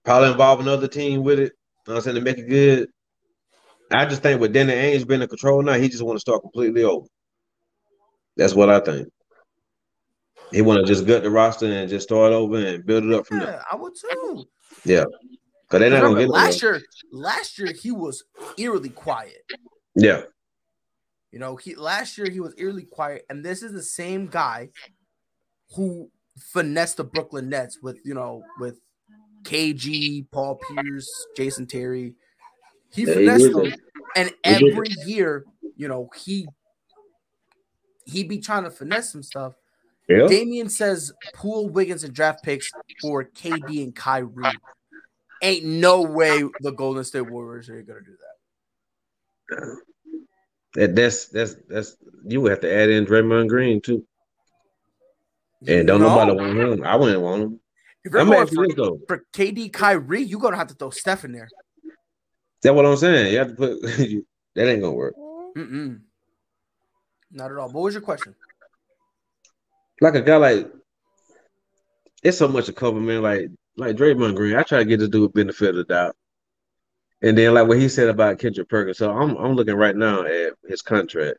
[0.04, 1.54] Probably involve another team with it.
[1.88, 2.90] You know what I'm saying to make it good.
[3.92, 6.42] I just think with Danny Ainge being in control now, he just want to start
[6.42, 7.08] completely over.
[8.36, 9.08] That's what I think.
[10.52, 13.28] He want to just gut the roster and just start over and build it up
[13.28, 13.64] from there.
[13.72, 14.46] I would too.
[14.86, 15.06] Yeah,
[15.68, 18.24] because they're not Remember, to get last year, last year he was
[18.58, 19.44] eerily quiet.
[19.96, 20.22] Yeah,
[21.32, 24.70] You know, he last year he was eerily quiet, and this is the same guy
[25.76, 28.80] who finessed the Brooklyn Nets with you know with
[29.44, 32.14] KG, Paul Pierce, Jason Terry.
[32.92, 33.74] He Yeah, finessed them,
[34.16, 35.46] and every year,
[35.76, 36.50] you know, he
[38.06, 39.54] he be trying to finesse some stuff.
[40.08, 40.28] yeah.
[40.28, 44.46] Damian says Poole Wiggins and draft picks for KD and Kyrie.
[45.42, 48.16] Ain't no way the Golden State Warriors are gonna do
[49.50, 49.78] that.
[50.74, 54.06] That, that's that's that's you would have to add in Draymond Green too.
[55.68, 56.10] And don't No.
[56.10, 56.84] nobody want him.
[56.84, 57.60] I wouldn't want him.
[58.04, 58.66] If you're I'm going for,
[59.08, 61.50] for KD Kyrie, you're gonna have to throw Steph in there.
[62.62, 63.34] That's what I'm saying.
[63.34, 63.82] You have to put
[64.56, 65.16] that ain't gonna work.
[65.56, 66.02] Mm-mm.
[67.32, 67.70] Not at all.
[67.70, 68.36] What was your question?
[70.02, 70.72] Like a guy like
[72.24, 73.22] it's so much to cover, man.
[73.22, 76.16] Like like Draymond Green, I try to get this dude a benefit of the doubt.
[77.22, 78.98] And then like what he said about Kendrick Perkins.
[78.98, 81.38] So I'm I'm looking right now at his contract.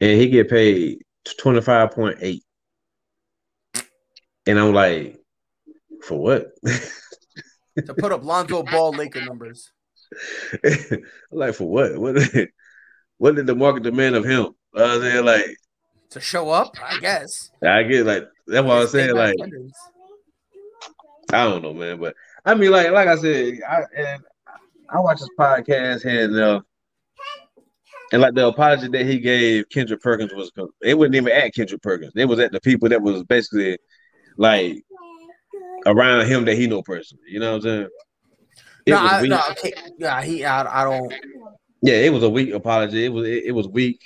[0.00, 2.40] And he get paid 25.8.
[4.46, 5.18] And I'm like,
[6.02, 6.52] for what?
[7.86, 9.70] To put up Lonzo Ball Laker numbers.
[10.64, 11.98] I'm like for what?
[11.98, 12.16] What
[13.18, 14.54] what did the market demand of him?
[14.74, 15.56] Uh, they're like,
[16.10, 17.50] To show up, I guess.
[17.62, 19.14] I get like that's what I'm saying.
[19.14, 19.36] Like.
[21.32, 24.22] I don't know, man, but I mean, like, like I said, I and
[24.88, 26.60] I watch this podcast and uh,
[28.12, 30.50] and like the apology that he gave Kendrick Perkins was
[30.82, 32.12] it wasn't even at Kendrick Perkins.
[32.16, 33.78] It was at the people that was basically
[34.36, 34.82] like
[35.86, 37.24] around him that he know personally.
[37.28, 37.88] You know what I'm saying?
[38.86, 39.30] It No, was I, weak.
[39.30, 39.72] no, okay.
[39.98, 40.44] Yeah, he.
[40.44, 41.12] I, I don't.
[41.82, 43.04] Yeah, it was a weak apology.
[43.04, 44.00] It was it, it was weak,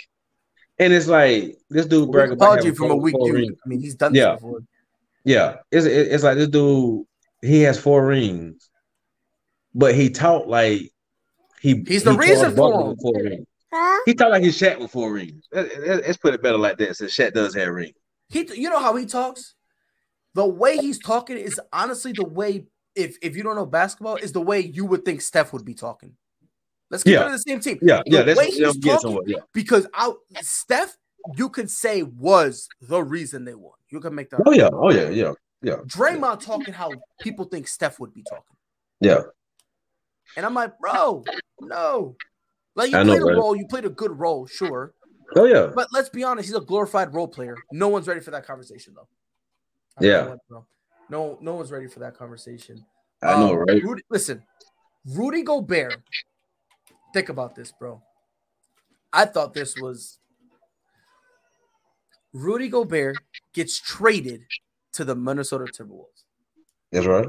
[0.78, 3.34] and it's like this dude brag about Apology having from a weak dude.
[3.34, 3.52] rings.
[3.64, 4.32] I mean, he's done Yeah.
[4.32, 4.60] this before.
[5.24, 7.04] Yeah, it's it- it's like this dude.
[7.42, 8.70] He has four rings,
[9.74, 10.92] but he talked like
[11.60, 12.88] he He's the he reason for Butler him.
[12.90, 13.46] with four rings.
[14.06, 15.46] He talked like he's Shaq with four rings.
[15.52, 16.96] Let- let- Let's put it better like that.
[16.96, 17.96] Since Shaq does have rings.
[18.28, 19.54] He, you know how he talks.
[20.34, 22.66] The way he's talking is honestly the way.
[22.94, 25.74] If if you don't know basketball, is the way you would think Steph would be
[25.74, 26.14] talking.
[26.90, 27.26] Let's get Yeah.
[27.26, 27.78] in the same team.
[27.82, 28.22] Yeah, The yeah.
[28.22, 29.38] That's way he's talking- Yeah.
[29.52, 30.96] because out Steph,
[31.36, 33.72] you could say was the reason they won.
[33.88, 34.42] You can make that.
[34.46, 34.68] Oh yeah.
[34.72, 35.08] Oh yeah.
[35.08, 35.32] Yeah.
[35.62, 35.76] Yeah.
[35.86, 38.54] Draymond talking how people think Steph would be talking,
[39.00, 39.22] Yeah.
[40.36, 41.24] and I'm like, bro,
[41.60, 42.16] no.
[42.76, 43.36] Like you I know, played a right?
[43.36, 44.92] role, you played a good role, sure,
[45.36, 45.70] Oh yeah.
[45.74, 47.56] but let's be honest, he's a glorified role player.
[47.72, 49.08] No one's ready for that conversation, though.
[49.96, 50.34] I Yeah.
[51.08, 52.84] No, no, one's ready for that conversation.
[53.22, 53.82] I know, Um, right?
[53.82, 54.42] Rudy, listen,
[55.06, 56.00] Rudy Gobert.
[57.12, 58.02] Think about this, bro.
[59.12, 60.18] I thought this was
[62.32, 63.18] Rudy Gobert
[63.52, 64.42] gets traded
[64.92, 66.24] to the Minnesota Timberwolves.
[66.90, 67.28] That's right.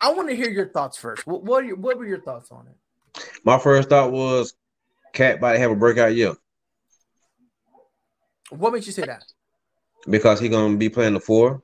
[0.00, 1.26] I, want to hear your thoughts first.
[1.26, 2.76] What what, are your, what were your thoughts on it?
[3.44, 4.54] My first thought was,
[5.12, 6.34] Cat about to have a breakout year
[8.50, 9.24] What makes you say that?
[10.08, 11.62] Because he gonna be playing the four,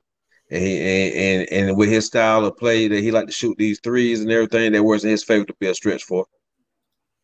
[0.51, 3.57] and he and, and and with his style of play that he like to shoot
[3.57, 6.25] these threes and everything, that works in his favor to be a stretch for.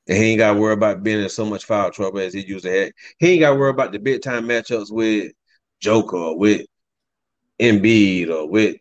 [0.07, 2.41] And he ain't got to worry about being in so much foul trouble as he
[2.41, 2.91] used to have.
[3.19, 5.31] He ain't got to worry about the big time matchups with
[5.79, 6.65] Joker or with
[7.59, 8.77] Embiid or with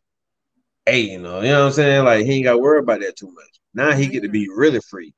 [0.87, 2.05] Ayton or you know what I'm saying.
[2.05, 3.61] Like he ain't got to worry about that too much.
[3.74, 4.59] Now he get to be mm-hmm.
[4.59, 5.12] really free.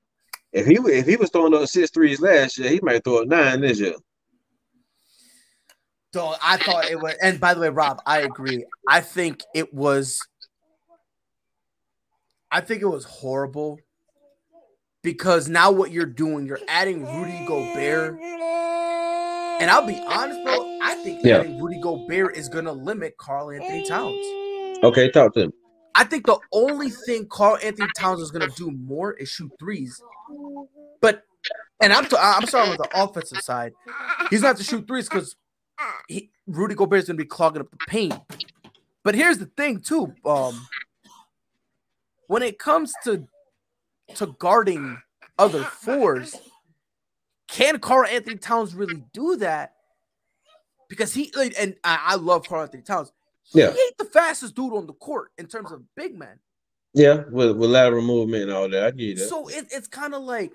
[0.52, 3.28] If he if he was throwing up six threes last year, he might throw up
[3.28, 3.94] nine this year.
[6.12, 8.64] So I thought it was, and by the way, Rob, I agree.
[8.88, 10.20] I think it was,
[12.50, 13.78] I think it was horrible
[15.02, 20.78] because now what you're doing, you're adding Rudy Gobert, and I'll be honest, bro.
[20.82, 21.38] I think Yeah.
[21.38, 24.26] adding Rudy Gobert is gonna limit Karl-Anthony Towns.
[24.82, 25.52] Okay, talk to him.
[25.94, 30.02] I think the only thing Karl-Anthony Towns is gonna do more is shoot threes,
[31.00, 31.22] but.
[31.82, 33.72] And I'm t- I'm starting with the offensive side.
[34.28, 35.36] He's not to shoot threes because
[36.08, 38.14] he, Rudy Gobert is going to be clogging up the paint.
[39.02, 40.12] But here's the thing, too.
[40.24, 40.66] Um,
[42.26, 43.26] when it comes to
[44.16, 45.00] to guarding
[45.38, 46.36] other fours,
[47.48, 49.74] can Karl-Anthony Towns really do that?
[50.88, 53.12] Because he and I, I love Karl-Anthony Towns.
[53.52, 53.72] Yeah.
[53.72, 56.38] He ain't the fastest dude on the court in terms of big man.
[56.92, 58.84] Yeah, with with lateral movement and all that.
[58.84, 59.28] I get that.
[59.28, 60.52] So it, it's kind of like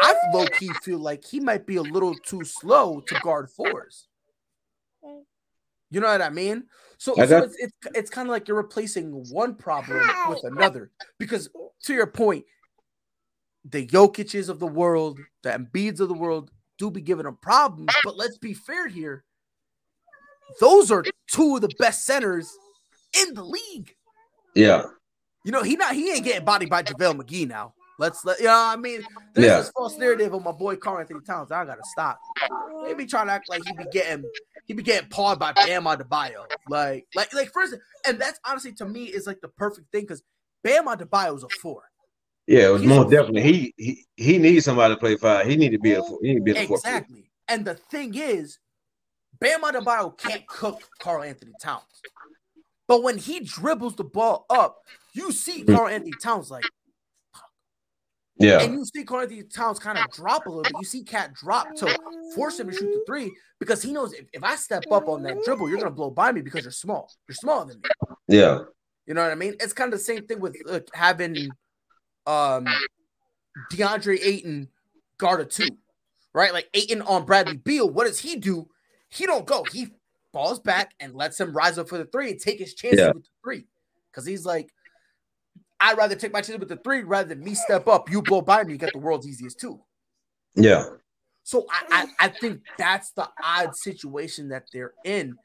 [0.00, 4.06] I low key feel like he might be a little too slow to guard fours.
[5.90, 6.64] You know what I mean?
[6.96, 10.90] So, I so it's it's, it's kind of like you're replacing one problem with another.
[11.18, 11.50] Because
[11.84, 12.44] to your point,
[13.64, 17.92] the Jokic's of the world, the Embiids of the world do be giving them problems.
[18.04, 19.24] But let's be fair here.
[20.60, 22.50] Those are two of the best centers
[23.18, 23.94] in the league.
[24.54, 24.84] yeah,
[25.44, 27.74] You know, he not he ain't getting bodied by JaVale McGee now.
[27.98, 29.04] Let's let you know what I mean.
[29.34, 29.58] There's Yeah.
[29.58, 31.52] this false narrative of my boy Karl-Anthony Towns.
[31.52, 32.18] I gotta stop.
[32.84, 34.24] They be trying to act like he be getting
[34.64, 36.44] he be getting pawed by Bam Adebayo.
[36.68, 37.74] Like, like, like first,
[38.06, 40.22] and that's honestly to me is like the perfect thing because
[40.62, 41.82] Bam Adebayo is a four.
[42.46, 42.68] yeah.
[42.68, 45.46] It was more definitely he he he needs somebody to play five.
[45.46, 46.18] He need to be a four.
[46.22, 46.76] He need to be a four.
[46.76, 47.30] Exactly.
[47.48, 48.58] And the thing is,
[49.40, 51.82] Bam Adebayo can't cook Karl-Anthony Towns.
[52.86, 54.78] But when he dribbles the ball up,
[55.14, 55.64] you see.
[55.64, 55.74] Mm.
[55.74, 56.64] Karl-Anthony Towns like
[58.42, 60.72] Yeah, And you see Karl-Anthony Towns kind of drop a little bit.
[60.78, 61.96] You see Cat drop to
[62.34, 65.22] force him to shoot the three because he knows if, if I step up on
[65.22, 67.10] that dribble, you're gonna blow by me because you're small.
[67.28, 67.88] You're smaller than me.
[68.28, 68.58] yeah,
[69.06, 69.54] You know what I mean?
[69.60, 71.50] It's kind of the same thing with uh, having
[72.26, 72.66] um
[73.72, 74.68] DeAndre Ayton
[75.18, 75.68] guard a two,
[76.32, 76.52] right?
[76.52, 77.88] Like Ayton on Bradley Beal.
[77.88, 78.68] What does he do?
[79.08, 79.64] He don't go.
[79.64, 79.88] He
[80.32, 83.12] falls back and lets him rise up for the three and take his chances Yeah.
[83.12, 83.66] with the three.
[84.10, 84.70] Because he's like,
[85.82, 88.10] I'd rather take my chances with the three rather than me step up.
[88.10, 89.82] You blow by me, you get the world's easiest two.
[90.54, 90.84] yeah,
[91.44, 95.38] So I, I, I think that's the odd situation that they're in.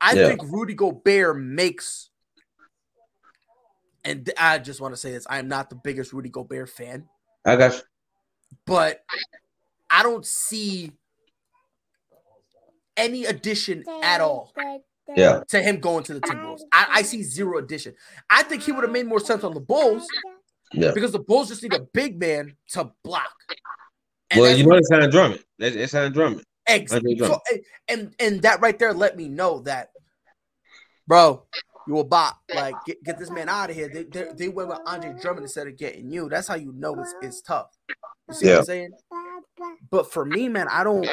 [0.00, 0.26] I Yeah.
[0.26, 2.10] think Rudy Gobert makes,
[4.04, 7.08] and I just want to say this: I am not the biggest Rudy Gobert fan,
[7.44, 7.82] I got you.
[8.66, 9.04] but
[9.90, 10.92] I don't see
[12.96, 14.52] any addition at all
[15.14, 16.62] Yeah, to him going to the Timberwolves.
[16.72, 17.94] I, I see zero addition.
[18.28, 20.06] I think he would have made more sense on the Bulls
[20.72, 20.90] yeah.
[20.92, 23.32] because the Bulls just need a big man to block.
[24.30, 25.44] And Well, you know it's signed Drummond.
[25.58, 26.42] It's, signed Drummond.
[26.66, 27.16] Exactly.
[27.18, 27.40] So,
[27.86, 29.90] and- and that right there let me know that,
[31.06, 31.46] bro,
[31.86, 32.36] you a bot.
[32.52, 33.88] Like, get, get this man out of here.
[33.88, 36.28] They, they they went with Andre Drummond instead of getting you.
[36.28, 37.68] That's how you know it's it's tough.
[38.28, 38.90] You see what I'm saying?
[39.88, 41.08] But for me, man, I don't,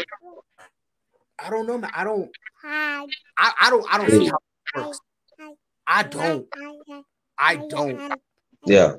[1.43, 1.91] I don't know, man.
[1.93, 2.29] I don't,
[2.63, 3.05] I,
[3.37, 4.99] I don't, I don't see how it works.
[5.85, 6.47] I don't.
[7.37, 8.11] I don't.
[8.65, 8.95] Yeah.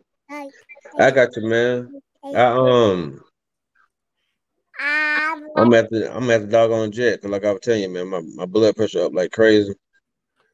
[0.99, 2.01] I got you, man.
[2.35, 3.25] I um
[5.57, 8.09] I'm at the I'm at the doggone jet because like I was telling you, man,
[8.09, 9.73] my, my blood pressure up like crazy.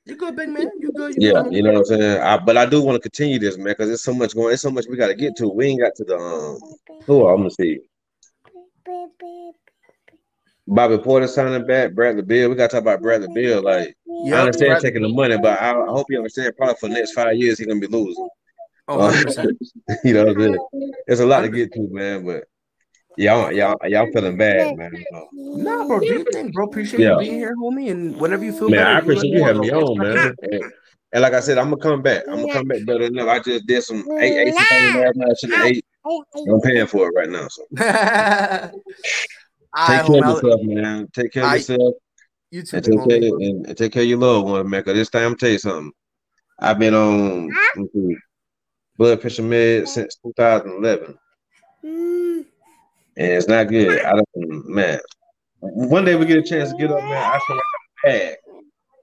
[0.04, 0.70] You good, big man?
[0.78, 1.14] You good?
[1.14, 1.52] You Yeah, good?
[1.54, 2.20] you know what I'm saying.
[2.20, 4.48] I, but I do want to continue this, man, because there's so much going.
[4.48, 5.48] There's so much we got to get to.
[5.48, 6.58] We ain't got to the um.
[7.06, 7.80] Who I'm gonna see?
[10.72, 11.92] Bobby Portis signing back.
[11.94, 12.48] Bradley Beal.
[12.48, 13.60] We got to talk about Bradley Beal.
[13.62, 16.54] Like Yep, I understand Brad- taking the money, but I, I hope you understand.
[16.56, 18.28] Probably for the next five years, he's gonna be losing.
[18.86, 19.56] Oh, 100%.
[20.04, 20.92] you know what I'm saying?
[21.06, 22.24] There's a lot to get to, man.
[22.24, 22.44] But
[23.16, 24.90] y'all, y'all, y'all feeling bad, man.
[25.12, 26.66] So, Nah, bro, do your thing, bro.
[26.66, 27.12] Appreciate Yeah.
[27.12, 27.90] you being here, homie.
[27.90, 29.80] And whenever you feel man, better, I appreciate me you having me bro.
[29.86, 30.36] on, man.
[30.42, 30.72] And,
[31.12, 32.22] and like I said, I'm gonna come back.
[32.28, 33.30] I'm gonna come back better than ever.
[33.30, 35.28] I just did some eight, eight, something last night.
[35.30, 35.84] I should have ate.
[36.04, 37.48] I'm paying for it right now.
[37.48, 38.70] So All right,
[39.76, 41.08] take care of yourself, man.
[41.12, 41.94] Take care of yourself.
[42.50, 44.70] You too, and take care and, and take care of your loved one.
[44.82, 45.92] Cause this time, I'm tell you something.
[46.58, 47.48] I've been on
[48.98, 51.16] blood pressure med since 2011,
[51.84, 52.44] and
[53.16, 54.02] it's not good.
[54.04, 54.98] I don't, man.
[55.60, 57.12] One day we get a chance to get up, man.
[57.12, 57.64] I feel like
[58.04, 58.36] I'm bad,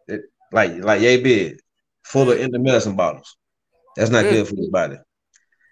[0.07, 1.57] it, like like yay big,
[2.03, 3.37] full of empty medicine bottles.
[3.95, 4.29] That's not Mm.
[4.31, 4.97] good for your body.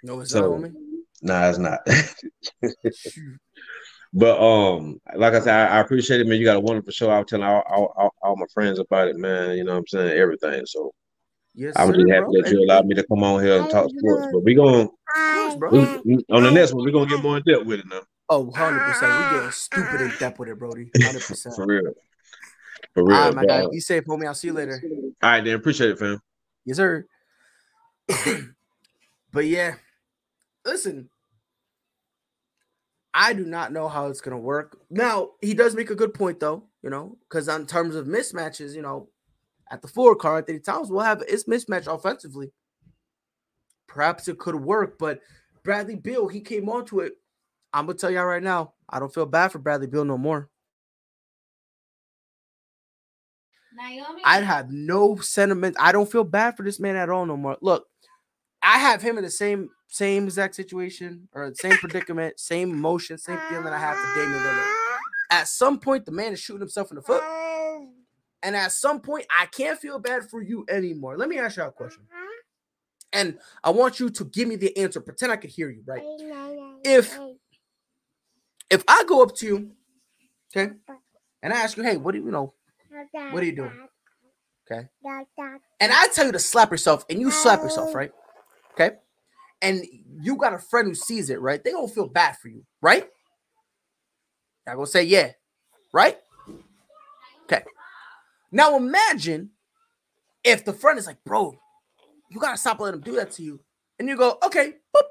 [0.03, 0.73] No, it's So- not, homie.
[1.21, 1.79] Nah, it's not.
[4.15, 6.39] but um, like I said, I, I appreciate it, man.
[6.39, 7.09] You got a wonderful show.
[7.11, 9.57] I was telling all, all, all, all my friends about it, man.
[9.57, 10.17] You know what I'm saying?
[10.17, 10.65] Everything.
[10.65, 10.91] So
[11.57, 12.41] Yes, I'm sir, just happy bro.
[12.41, 14.27] that you allowed me to come on here and talk sports.
[14.31, 14.89] But we going
[15.19, 18.01] on the next one, we're gonna get more in depth with it now.
[18.27, 19.31] Oh, 100%.
[19.31, 20.91] We getting stupid in depth with it, Brody.
[20.97, 21.55] 100%.
[21.55, 21.93] For real.
[22.93, 23.17] For real.
[23.17, 23.63] right, my guy.
[23.63, 24.27] uh, Be safe, homie.
[24.27, 24.81] I'll see you later.
[25.23, 26.19] all right, then appreciate it, fam.
[26.65, 27.05] Yes, sir.
[29.31, 29.75] but yeah,
[30.65, 31.09] listen,
[33.17, 34.77] I do not know how it's gonna work.
[34.89, 38.75] Now he does make a good point though, you know, because on terms of mismatches,
[38.75, 39.07] you know,
[39.71, 42.51] at the four, Karl-Anthony Towns will have its mismatch offensively.
[43.87, 45.21] Perhaps it could work, but
[45.63, 47.13] Bradley Beal, he came onto it.
[47.71, 50.49] I'm gonna tell y'all right now, I don't feel bad for Bradley Beal no more.
[53.77, 54.21] Naomi.
[54.25, 55.77] I'd have no sentiment.
[55.79, 57.57] I don't feel bad for this man at all no more.
[57.61, 57.85] Look,
[58.61, 63.37] I have him in the same same exact situation or same predicament, same emotion, same
[63.49, 64.75] feeling that I have for Damian Lillard.
[65.31, 67.23] At some point, the man is shooting himself in the foot,
[68.43, 71.17] and at some point, I can't feel bad for you anymore.
[71.17, 72.03] Let me ask you a question,
[73.13, 74.99] and I want you to give me the answer.
[75.01, 76.01] Pretend I could hear you, right?
[76.83, 77.17] If
[78.69, 79.71] if I go up to you,
[80.55, 80.73] okay,
[81.41, 82.53] and I ask you, hey, what do you, you know?
[83.33, 83.71] What are you doing?
[84.69, 84.87] Okay.
[85.79, 88.11] and I tell you to slap yourself, and you slap yourself, right?
[88.73, 88.97] Okay.
[89.61, 89.83] And
[90.21, 91.63] you got a friend who sees it, right?
[91.63, 93.07] They don't feel bad for you, right?
[94.67, 95.31] I gonna say yeah,
[95.93, 96.17] right?
[97.43, 97.63] Okay.
[98.51, 99.51] Now imagine
[100.43, 101.53] if the friend is like, bro,
[102.29, 103.59] you gotta stop letting him do that to you,
[103.99, 105.03] and you go, okay, boop,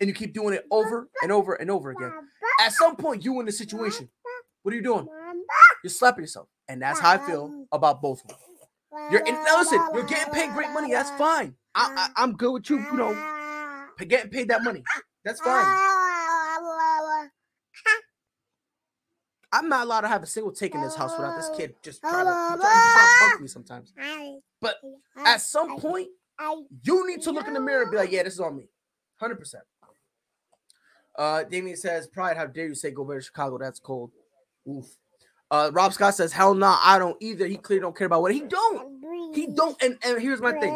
[0.00, 2.12] and you keep doing it over and over and over again.
[2.60, 4.08] At some point, you in the situation.
[4.62, 5.06] What are you doing?
[5.84, 8.38] You're slapping yourself, and that's how I feel about both of them.
[9.10, 10.92] You're and listen, you're getting paid great money.
[10.92, 11.54] That's fine.
[11.74, 12.78] I, I I'm good with you.
[12.78, 13.31] You know,
[14.04, 14.82] getting paid that money.
[15.24, 15.64] That's fine.
[19.54, 22.00] I'm not allowed to have a single take in this house without this kid just
[22.00, 23.92] trying to, trying to, me sometimes.
[24.60, 24.76] But
[25.16, 26.08] at some point,
[26.82, 28.68] you need to look in the mirror and be like, yeah, this is on me.
[29.20, 29.54] 100%.
[31.16, 33.58] Uh, Damien says, Pride, how dare you say go back to Chicago?
[33.58, 34.10] That's cold.
[34.66, 34.86] Oof.
[35.50, 37.46] Uh, Rob Scott says, hell nah, I don't either.
[37.46, 39.34] He clearly don't care about what he don't.
[39.34, 39.80] He don't.
[39.82, 40.72] And, and here's my thing.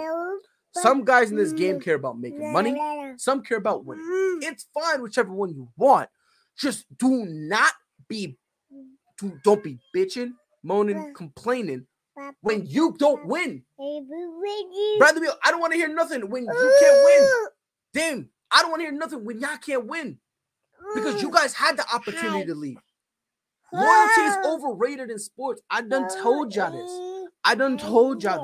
[0.83, 2.77] Some guys in this game care about making money.
[3.19, 4.05] Some care about winning.
[4.43, 6.09] It's fine, whichever one you want.
[6.59, 7.73] Just do not
[8.09, 8.37] be,
[9.19, 11.87] do, don't be bitching, moaning, complaining
[12.41, 13.63] when you don't win.
[15.21, 17.29] Beal, I don't want to hear nothing when you can't win.
[17.93, 20.19] Damn, I don't want to hear nothing when y'all can't win
[20.95, 22.79] because you guys had the opportunity to leave.
[23.73, 25.61] Loyalty is overrated in sports.
[25.71, 27.29] I done told y'all this.
[27.45, 28.43] I done told y'all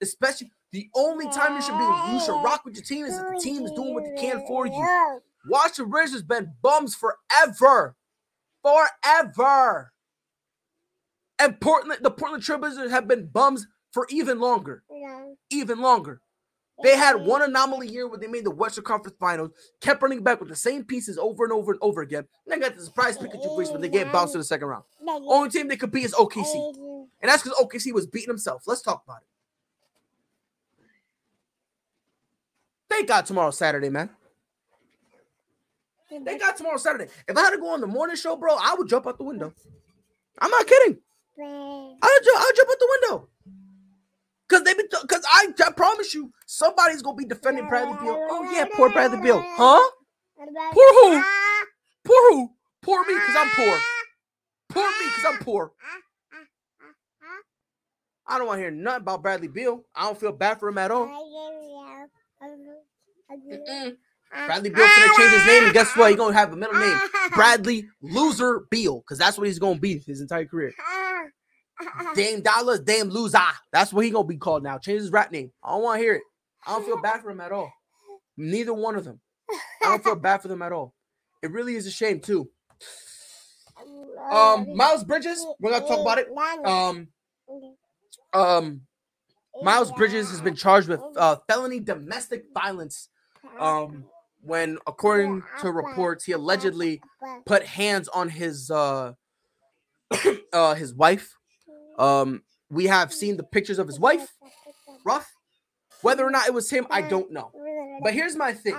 [0.00, 0.08] this.
[0.08, 3.22] Especially the only time you should be you should rock with your team is if
[3.34, 5.20] the team is doing what they can for you.
[5.48, 7.94] Washington Wizards has been bums forever.
[8.62, 9.92] Forever.
[11.38, 14.84] And Portland, the Portland Trail Blazers have been bums for even longer.
[15.50, 16.20] Even longer.
[16.82, 19.50] They had one anomaly year where they made the Western Conference Finals,
[19.80, 22.26] kept running back with the same pieces over and over and over again.
[22.46, 24.84] And they got the surprise Pikachu face when they get bounced in the second round.
[25.06, 27.08] Only team they could beat is OKC.
[27.20, 28.62] And that's because OKC was beating himself.
[28.66, 29.28] Let's talk about it.
[32.92, 34.10] Thank God tomorrow's Saturday, man.
[36.10, 37.06] Thank God tomorrow's Saturday.
[37.26, 39.24] If I had to go on the morning show, bro, I would jump out the
[39.24, 39.54] window.
[40.38, 40.98] I'm not kidding.
[42.02, 43.28] I would, ju- I would jump out the window.
[44.48, 48.26] Cause they been cause I, I promise you somebody's gonna be defending Bradley Beal.
[48.30, 49.38] Oh yeah, poor Bradley Beal.
[49.42, 49.90] Huh?
[50.74, 51.22] Poor who?
[52.04, 52.50] Poor who?
[52.82, 53.80] Poor me because I'm poor.
[54.68, 55.72] Poor me because I'm poor.
[58.26, 59.84] I don't want to hear nothing about Bradley Beal.
[59.94, 61.06] I don't feel bad for him at all.
[64.46, 66.10] Bradley Beal gonna change his name, and guess what?
[66.10, 66.98] He's gonna have a middle name,
[67.34, 70.72] Bradley Loser Beal, because that's what he's gonna be his entire career.
[72.14, 73.38] Dame Dollars, Dame Loser.
[73.72, 74.78] That's what he gonna be called now.
[74.78, 75.52] Change his rap name.
[75.62, 76.22] I don't want to hear it.
[76.66, 77.72] I don't feel bad for him at all.
[78.36, 79.20] Neither one of them.
[79.82, 80.94] I don't feel bad for them at all.
[81.42, 82.48] It really is a shame too.
[84.30, 86.28] Um, Miles Bridges, we're gonna talk about it.
[86.64, 87.08] Um,
[88.32, 88.82] um,
[89.62, 93.08] Miles Bridges has been charged with uh, felony domestic violence.
[93.58, 94.04] Um,
[94.42, 97.00] when according to reports, he allegedly
[97.46, 99.12] put hands on his uh,
[100.52, 101.36] uh his wife.
[101.98, 104.32] Um, we have seen the pictures of his wife.
[105.04, 105.30] Rough.
[106.02, 107.52] Whether or not it was him, I don't know.
[108.02, 108.76] But here's my thing.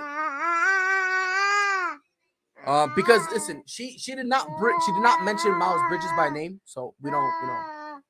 [2.66, 4.46] Uh, because listen, she she did not
[4.86, 8.00] she did not mention Miles Bridges by name, so we don't you know.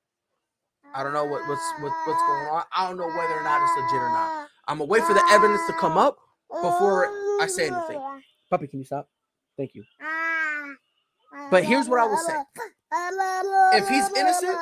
[0.97, 2.63] I don't know what, what's what, what's going on.
[2.77, 4.49] I don't know whether or not it's legit or not.
[4.69, 6.19] I'm gonna wait for the evidence to come up
[6.63, 7.09] before
[7.41, 8.01] I say anything.
[8.51, 9.09] Puppy, can you stop?
[9.57, 9.85] Thank you.
[11.51, 12.35] But here's what I will say:
[13.77, 14.57] if he's innocent,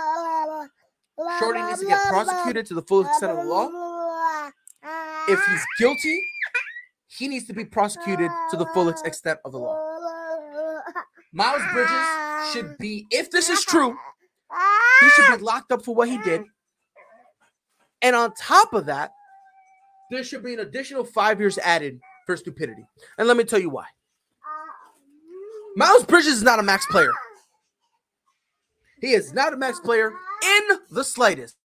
[1.39, 3.69] Shorty needs to get prosecuted to the full extent of the law.
[5.29, 6.21] If he's guilty,
[7.07, 9.79] he needs to be prosecuted to the fullest extent of the law.
[11.33, 13.97] Miles Bridges should be, if this is true,
[15.01, 16.43] he should be locked up for what he did.
[18.03, 19.13] And on top of that,
[20.13, 22.85] there should be an additional five years added for stupidity.
[23.17, 23.87] And let me tell you why.
[25.75, 27.11] Miles Bridges is not a max player.
[29.01, 31.57] He is not a max player in the slightest.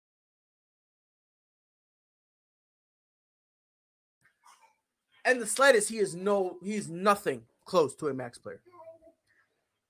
[5.24, 8.60] And the slightest, he is no, he's nothing close to a max player.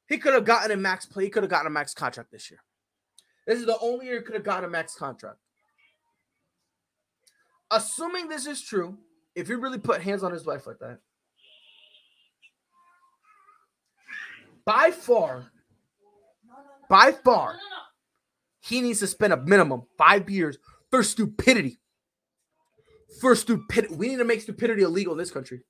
[0.09, 2.50] He could have gotten a max play, he could have gotten a max contract this
[2.50, 2.61] year.
[3.46, 5.36] This is the only year he could have gotten a max contract.
[7.70, 8.96] Assuming this is true,
[9.34, 11.00] if you really put hands on his wife like that,
[14.64, 15.50] by far,
[16.88, 17.56] by far,
[18.60, 20.58] he needs to spend a minimum five years
[20.90, 21.78] for stupidity.
[23.20, 23.94] For stupidity.
[23.94, 25.60] We need to make stupidity illegal in this country.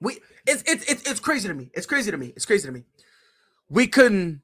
[0.00, 1.70] We it's it's it's, it's crazy to me.
[1.74, 2.32] It's crazy to me.
[2.36, 2.82] It's crazy to me.
[3.70, 4.42] We can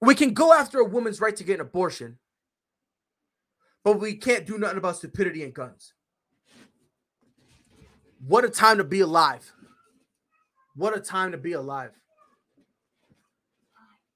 [0.00, 2.18] we can go after a woman's right to get an abortion,
[3.84, 5.92] but we can't do nothing about stupidity and guns.
[8.26, 9.52] What a time to be alive.
[10.74, 11.92] What a time to be alive.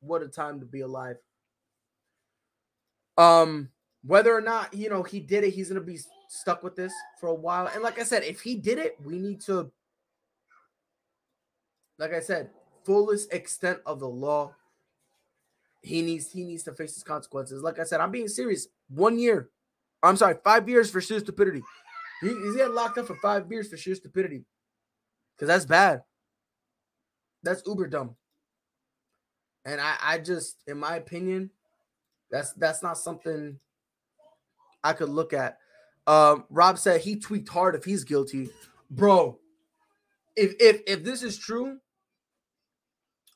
[0.01, 1.16] What a time to be alive.
[3.16, 3.68] Um,
[4.05, 7.28] whether or not you know he did it, he's gonna be stuck with this for
[7.28, 7.68] a while.
[7.68, 9.70] And like I said, if he did it, we need to,
[11.99, 12.51] like I said,
[12.85, 14.55] fullest extent of the law.
[15.83, 17.62] He needs he needs to face his consequences.
[17.62, 18.68] Like I said, I'm being serious.
[18.89, 19.51] One year,
[20.03, 21.62] I'm sorry, five years for sheer stupidity.
[22.20, 24.45] He, he's getting locked up for five years for sheer stupidity,
[25.35, 26.03] because that's bad.
[27.43, 28.14] That's uber dumb.
[29.64, 31.51] And I, I just, in my opinion,
[32.30, 33.59] that's that's not something
[34.85, 35.59] I could look at.
[36.07, 38.51] Um, Rob said he tweaked hard if he's guilty,
[38.91, 39.39] bro.
[40.37, 41.78] If if if this is true,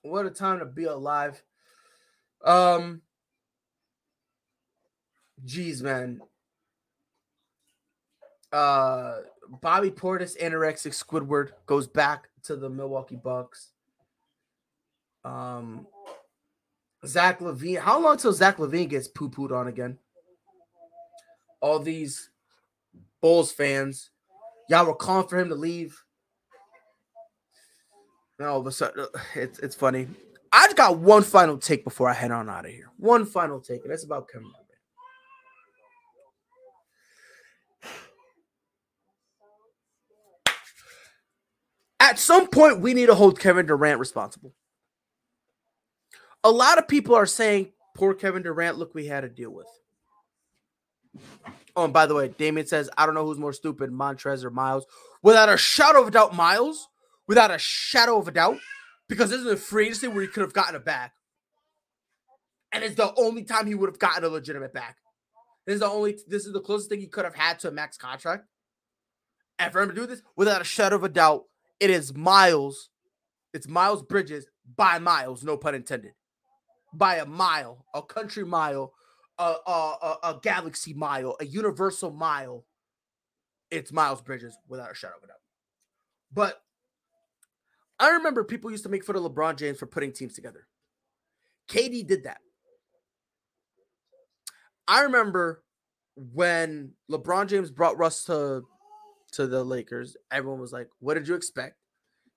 [0.03, 1.43] what a time to be alive.
[2.45, 3.03] Um,
[5.45, 6.21] geez, man.
[8.53, 9.19] Uh,
[9.61, 13.73] Bobby Portis, anorexic Squidward, goes back to the Milwaukee Bucks.
[15.25, 15.87] Um,
[17.05, 17.79] Zach LaVine.
[17.79, 19.99] How long till Zach LaVine gets poo pooed on again?
[21.61, 22.31] All these
[23.21, 24.11] Bulls fans,
[24.69, 26.03] y'all were calling for him to leave.
[28.39, 30.09] No, all of a sudden, it's it's funny.
[30.57, 32.91] I just got one final take before I head on out of here.
[32.97, 34.67] One final take, and that's about Kevin Durant.
[42.01, 44.55] At some point, we need to hold Kevin Durant responsible.
[46.43, 49.67] A lot of people are saying, poor Kevin Durant, look, we had to deal with.
[51.77, 54.51] Oh, and by the way, Damien says, I don't know who's more stupid, Montrez or
[54.51, 54.87] Miles.
[55.23, 56.89] Without a shadow of a doubt, Miles.
[57.27, 58.57] Without a shadow of a doubt.
[59.09, 61.15] Because this is a free agency where he could have gotten it back.
[62.73, 64.97] And it's the only time he would have gotten a legitimate back.
[65.67, 67.73] This is the only this is the closest thing he could have had to a
[67.73, 68.45] max contract.
[69.59, 71.45] And for him to do this, without a shadow of a doubt,
[71.81, 72.91] it is Miles.
[73.55, 74.47] It's Miles Bridges
[74.77, 76.13] by Miles, no pun intended.
[76.93, 78.93] by a mile, a country mile,
[79.39, 82.65] a, a, a, a galaxy mile, a universal mile,
[83.71, 85.37] it's Miles Bridges without a shadow of a doubt.
[86.33, 86.63] But
[87.99, 90.67] I remember people used to make fun of LeBron James for putting teams together.
[91.69, 92.41] KD did that.
[94.87, 95.63] I remember
[96.15, 98.63] when LeBron James brought Russ to
[99.33, 101.77] to the Lakers, everyone was like, "What did you expect?"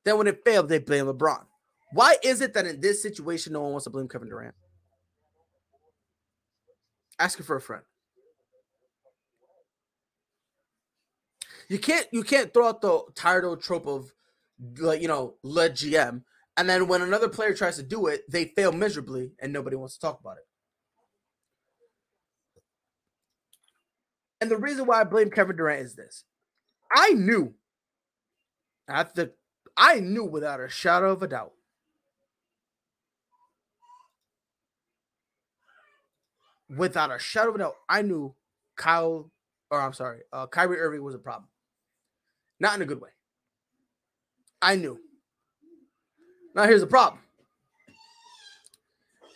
[0.03, 1.45] Then when it failed, they blame LeBron.
[1.91, 4.55] Why is it that in this situation, no one wants to blame Kevin Durant?
[7.19, 7.83] Asking for a friend.
[11.67, 14.11] You can't you can't throw out the tired old trope of
[14.77, 16.23] like you know LeGM,
[16.57, 19.95] and then when another player tries to do it, they fail miserably, and nobody wants
[19.95, 20.47] to talk about it.
[24.41, 26.25] And the reason why I blame Kevin Durant is this:
[26.93, 27.55] I knew
[28.87, 29.33] at the
[29.77, 31.53] I knew without a shadow of a doubt.
[36.75, 38.35] Without a shadow of a doubt, I knew
[38.75, 39.31] Kyle,
[39.71, 41.47] or I'm sorry, uh, Kyrie Irving was a problem.
[42.59, 43.09] Not in a good way.
[44.61, 44.99] I knew.
[46.55, 47.21] Now here's the problem.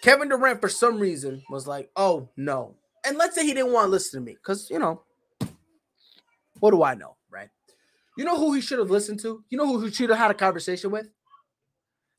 [0.01, 2.75] Kevin Durant, for some reason, was like, oh no.
[3.05, 5.01] And let's say he didn't want to listen to me, because you know,
[6.59, 7.49] what do I know, right?
[8.17, 9.43] You know who he should have listened to?
[9.49, 11.09] You know who he should have had a conversation with?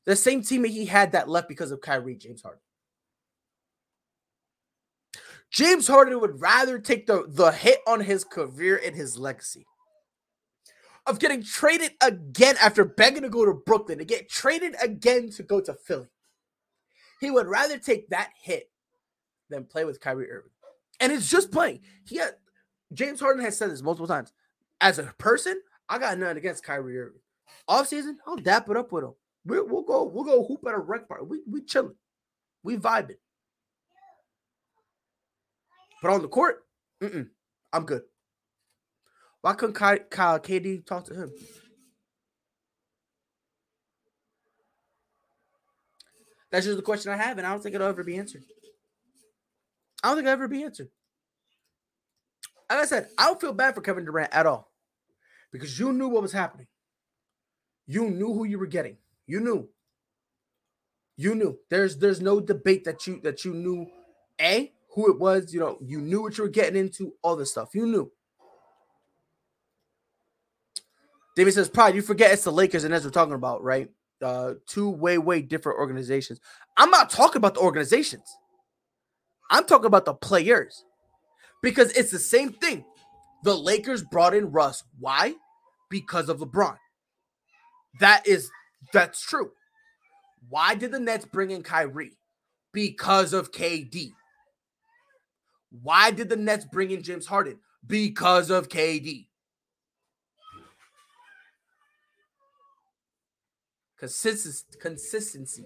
[0.05, 2.61] The same teammate he had that left because of Kyrie, James Harden.
[5.51, 9.65] James Harden would rather take the, the hit on his career and his legacy
[11.07, 15.43] of getting traded again after begging to go to Brooklyn to get traded again to
[15.43, 16.07] go to Philly.
[17.21, 18.69] He would rather take that hit
[19.49, 20.51] than play with Kyrie Irving.
[20.99, 21.81] And it's just playing.
[22.05, 22.35] He had
[22.93, 24.33] James Harden has said this multiple times.
[24.81, 27.19] As a person, I got nothing against Kyrie Irving.
[27.67, 29.13] Off season, I'll dap it up with him.
[29.45, 31.21] we will go, we'll go hoop at a rec park.
[31.27, 31.95] We we chilling,
[32.63, 33.17] we vibing.
[36.01, 36.65] But on the court,
[37.01, 38.03] I'm good.
[39.45, 41.31] Why couldn't Kyle KD talk to him?
[46.49, 48.41] That's just the question I have, and I don't think it'll ever be answered.
[50.03, 50.89] I don't think it'll ever be answered.
[52.71, 54.71] Like I said, I don't feel bad for Kevin Durant at all
[55.51, 56.65] because you knew what was happening.
[57.85, 58.97] You knew who you were getting.
[59.27, 59.69] You knew.
[61.17, 61.59] You knew.
[61.69, 63.85] There's there's no debate that you that you knew
[64.41, 65.53] a who it was.
[65.53, 67.13] You know, you knew what you were getting into.
[67.21, 67.75] All this stuff.
[67.75, 68.11] You knew.
[71.35, 73.89] David says, Pride, you forget it's the Lakers and as we're talking about, right?
[74.21, 76.39] Uh, two way, way different organizations.
[76.77, 78.23] I'm not talking about the organizations.
[79.51, 80.85] I'm talking about the players
[81.61, 82.85] because it's the same thing.
[83.43, 84.83] The Lakers brought in Russ.
[84.99, 85.35] Why?
[85.89, 86.77] Because of LeBron.
[87.99, 88.49] That is
[88.93, 89.51] that's true.
[90.49, 92.17] Why did the Nets bring in Kyrie?
[92.71, 94.11] Because of KD.
[95.81, 97.59] Why did the Nets bring in James Harden?
[97.85, 99.27] Because of KD.
[103.97, 104.65] Consistency.
[104.79, 105.65] Consistency.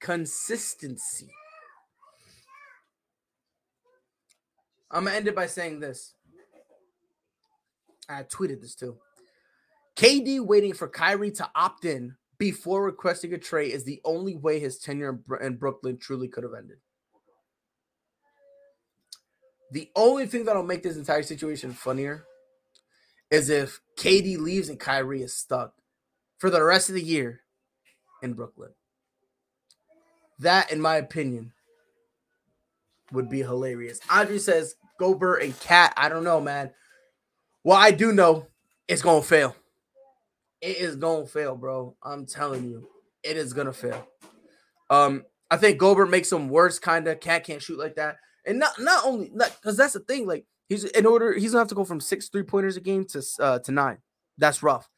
[0.00, 1.28] Consistency.
[4.90, 6.14] I'm gonna end it by saying this.
[8.08, 8.98] I tweeted this too.
[9.96, 14.58] KD waiting for Kyrie to opt in before requesting a trade is the only way
[14.58, 16.78] his tenure in Brooklyn truly could have ended.
[19.70, 22.24] The only thing that'll make this entire situation funnier
[23.30, 25.72] is if KD leaves and Kyrie is stuck
[26.42, 27.40] for the rest of the year
[28.20, 28.70] in Brooklyn.
[30.40, 31.52] That, in my opinion,
[33.12, 34.00] would be hilarious.
[34.12, 35.94] Audrey says Gobert and Cat.
[35.96, 36.72] I don't know, man.
[37.62, 38.48] Well, I do know
[38.88, 39.54] it's gonna fail.
[40.60, 41.94] It is gonna fail, bro.
[42.02, 42.88] I'm telling you,
[43.22, 44.04] it is gonna fail.
[44.90, 47.20] Um, I think Gobert makes him worse, kind of.
[47.20, 50.26] Cat can't shoot like that, and not not only because that's the thing.
[50.26, 53.04] Like he's in order, he's gonna have to go from six three pointers a game
[53.10, 53.98] to uh to nine.
[54.38, 54.88] That's rough.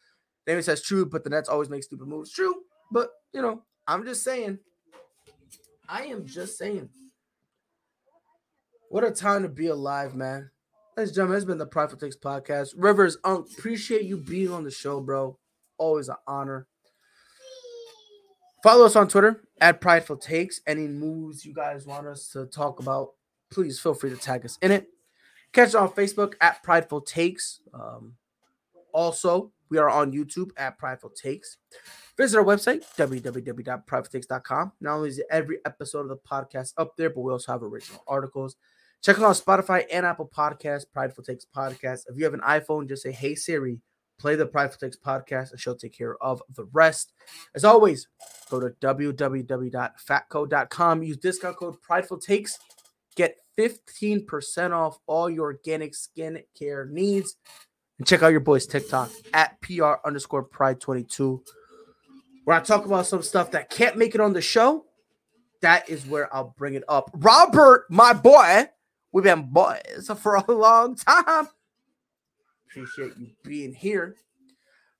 [0.46, 2.30] David says true, but the Nets always make stupid moves.
[2.30, 2.54] True,
[2.90, 4.58] but you know, I'm just saying.
[5.88, 6.88] I am just saying.
[8.88, 10.50] What a time to be alive, man.
[10.96, 12.74] Ladies and gentlemen, it's been the Prideful Takes podcast.
[12.76, 15.38] Rivers, um, appreciate you being on the show, bro.
[15.76, 16.68] Always an honor.
[18.62, 20.60] Follow us on Twitter at Prideful Takes.
[20.66, 23.10] Any moves you guys want us to talk about,
[23.50, 24.86] please feel free to tag us in it.
[25.52, 27.60] Catch us on Facebook at Prideful Takes.
[27.74, 28.14] Um,
[28.92, 31.56] also, we are on YouTube at Prideful Takes.
[32.16, 34.72] Visit our website, www.pridefultakes.com.
[34.80, 38.04] Not only is every episode of the podcast up there, but we also have original
[38.06, 38.54] articles.
[39.02, 42.02] Check out Spotify and Apple Podcasts, Prideful Takes Podcast.
[42.08, 43.80] If you have an iPhone, just say, Hey Siri,
[44.16, 47.12] play the Prideful Takes podcast, and she'll take care of the rest.
[47.56, 48.06] As always,
[48.50, 51.02] go to www.fatco.com.
[51.02, 52.60] Use discount code Prideful Takes.
[53.16, 57.34] Get 15% off all your organic skin care needs.
[57.98, 61.42] And check out your boy's TikTok at PR underscore Pride 22,
[62.44, 64.84] where I talk about some stuff that can't make it on the show.
[65.60, 67.10] That is where I'll bring it up.
[67.14, 68.68] Robert, my boy,
[69.12, 71.48] we've been boys for a long time.
[72.68, 74.16] Appreciate you being here.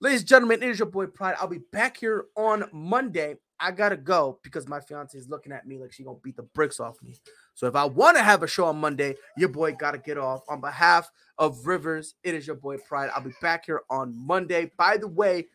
[0.01, 1.35] Ladies and gentlemen, it is your boy Pride.
[1.41, 3.37] I'll be back here on Monday.
[3.59, 6.43] I gotta go because my fiance is looking at me like she gonna beat the
[6.43, 7.17] bricks off me.
[7.55, 10.43] So if I want to have a show on Monday, your boy gotta get off.
[10.49, 13.11] On behalf of Rivers, it is your boy Pride.
[13.15, 14.73] I'll be back here on Monday.
[14.77, 15.47] By the way,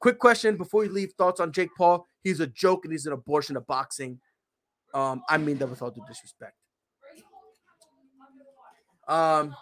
[0.00, 2.06] quick question before you leave: thoughts on Jake Paul?
[2.22, 4.18] He's a joke and he's an abortion of boxing.
[4.94, 6.54] Um, I mean that with all due disrespect.
[9.06, 9.54] Um,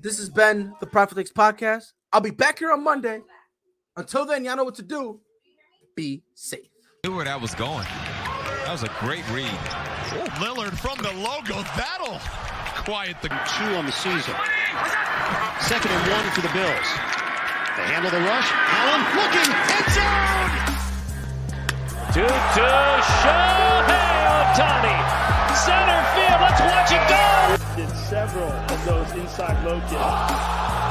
[0.00, 1.92] this has been the Prideful Takes podcast.
[2.12, 3.20] I'll be back here on Monday.
[3.96, 5.20] Until then, y'all know what to do.
[5.94, 6.68] Be safe.
[7.04, 7.86] I Knew where that was going.
[8.64, 9.83] That was a great read.
[10.40, 11.62] Lillard from the logo.
[11.76, 12.20] That'll
[12.84, 14.34] quiet the two on the season.
[15.60, 16.88] Second and one for the Bills.
[17.76, 18.48] They handle the rush.
[18.52, 20.74] Allen looking end zone.
[22.12, 22.68] Two to
[23.24, 24.14] Shohei
[24.54, 24.96] Ohtani.
[25.56, 26.40] Center field.
[26.44, 27.22] Let's watch it go.
[27.76, 30.83] Did several of those inside low kicks.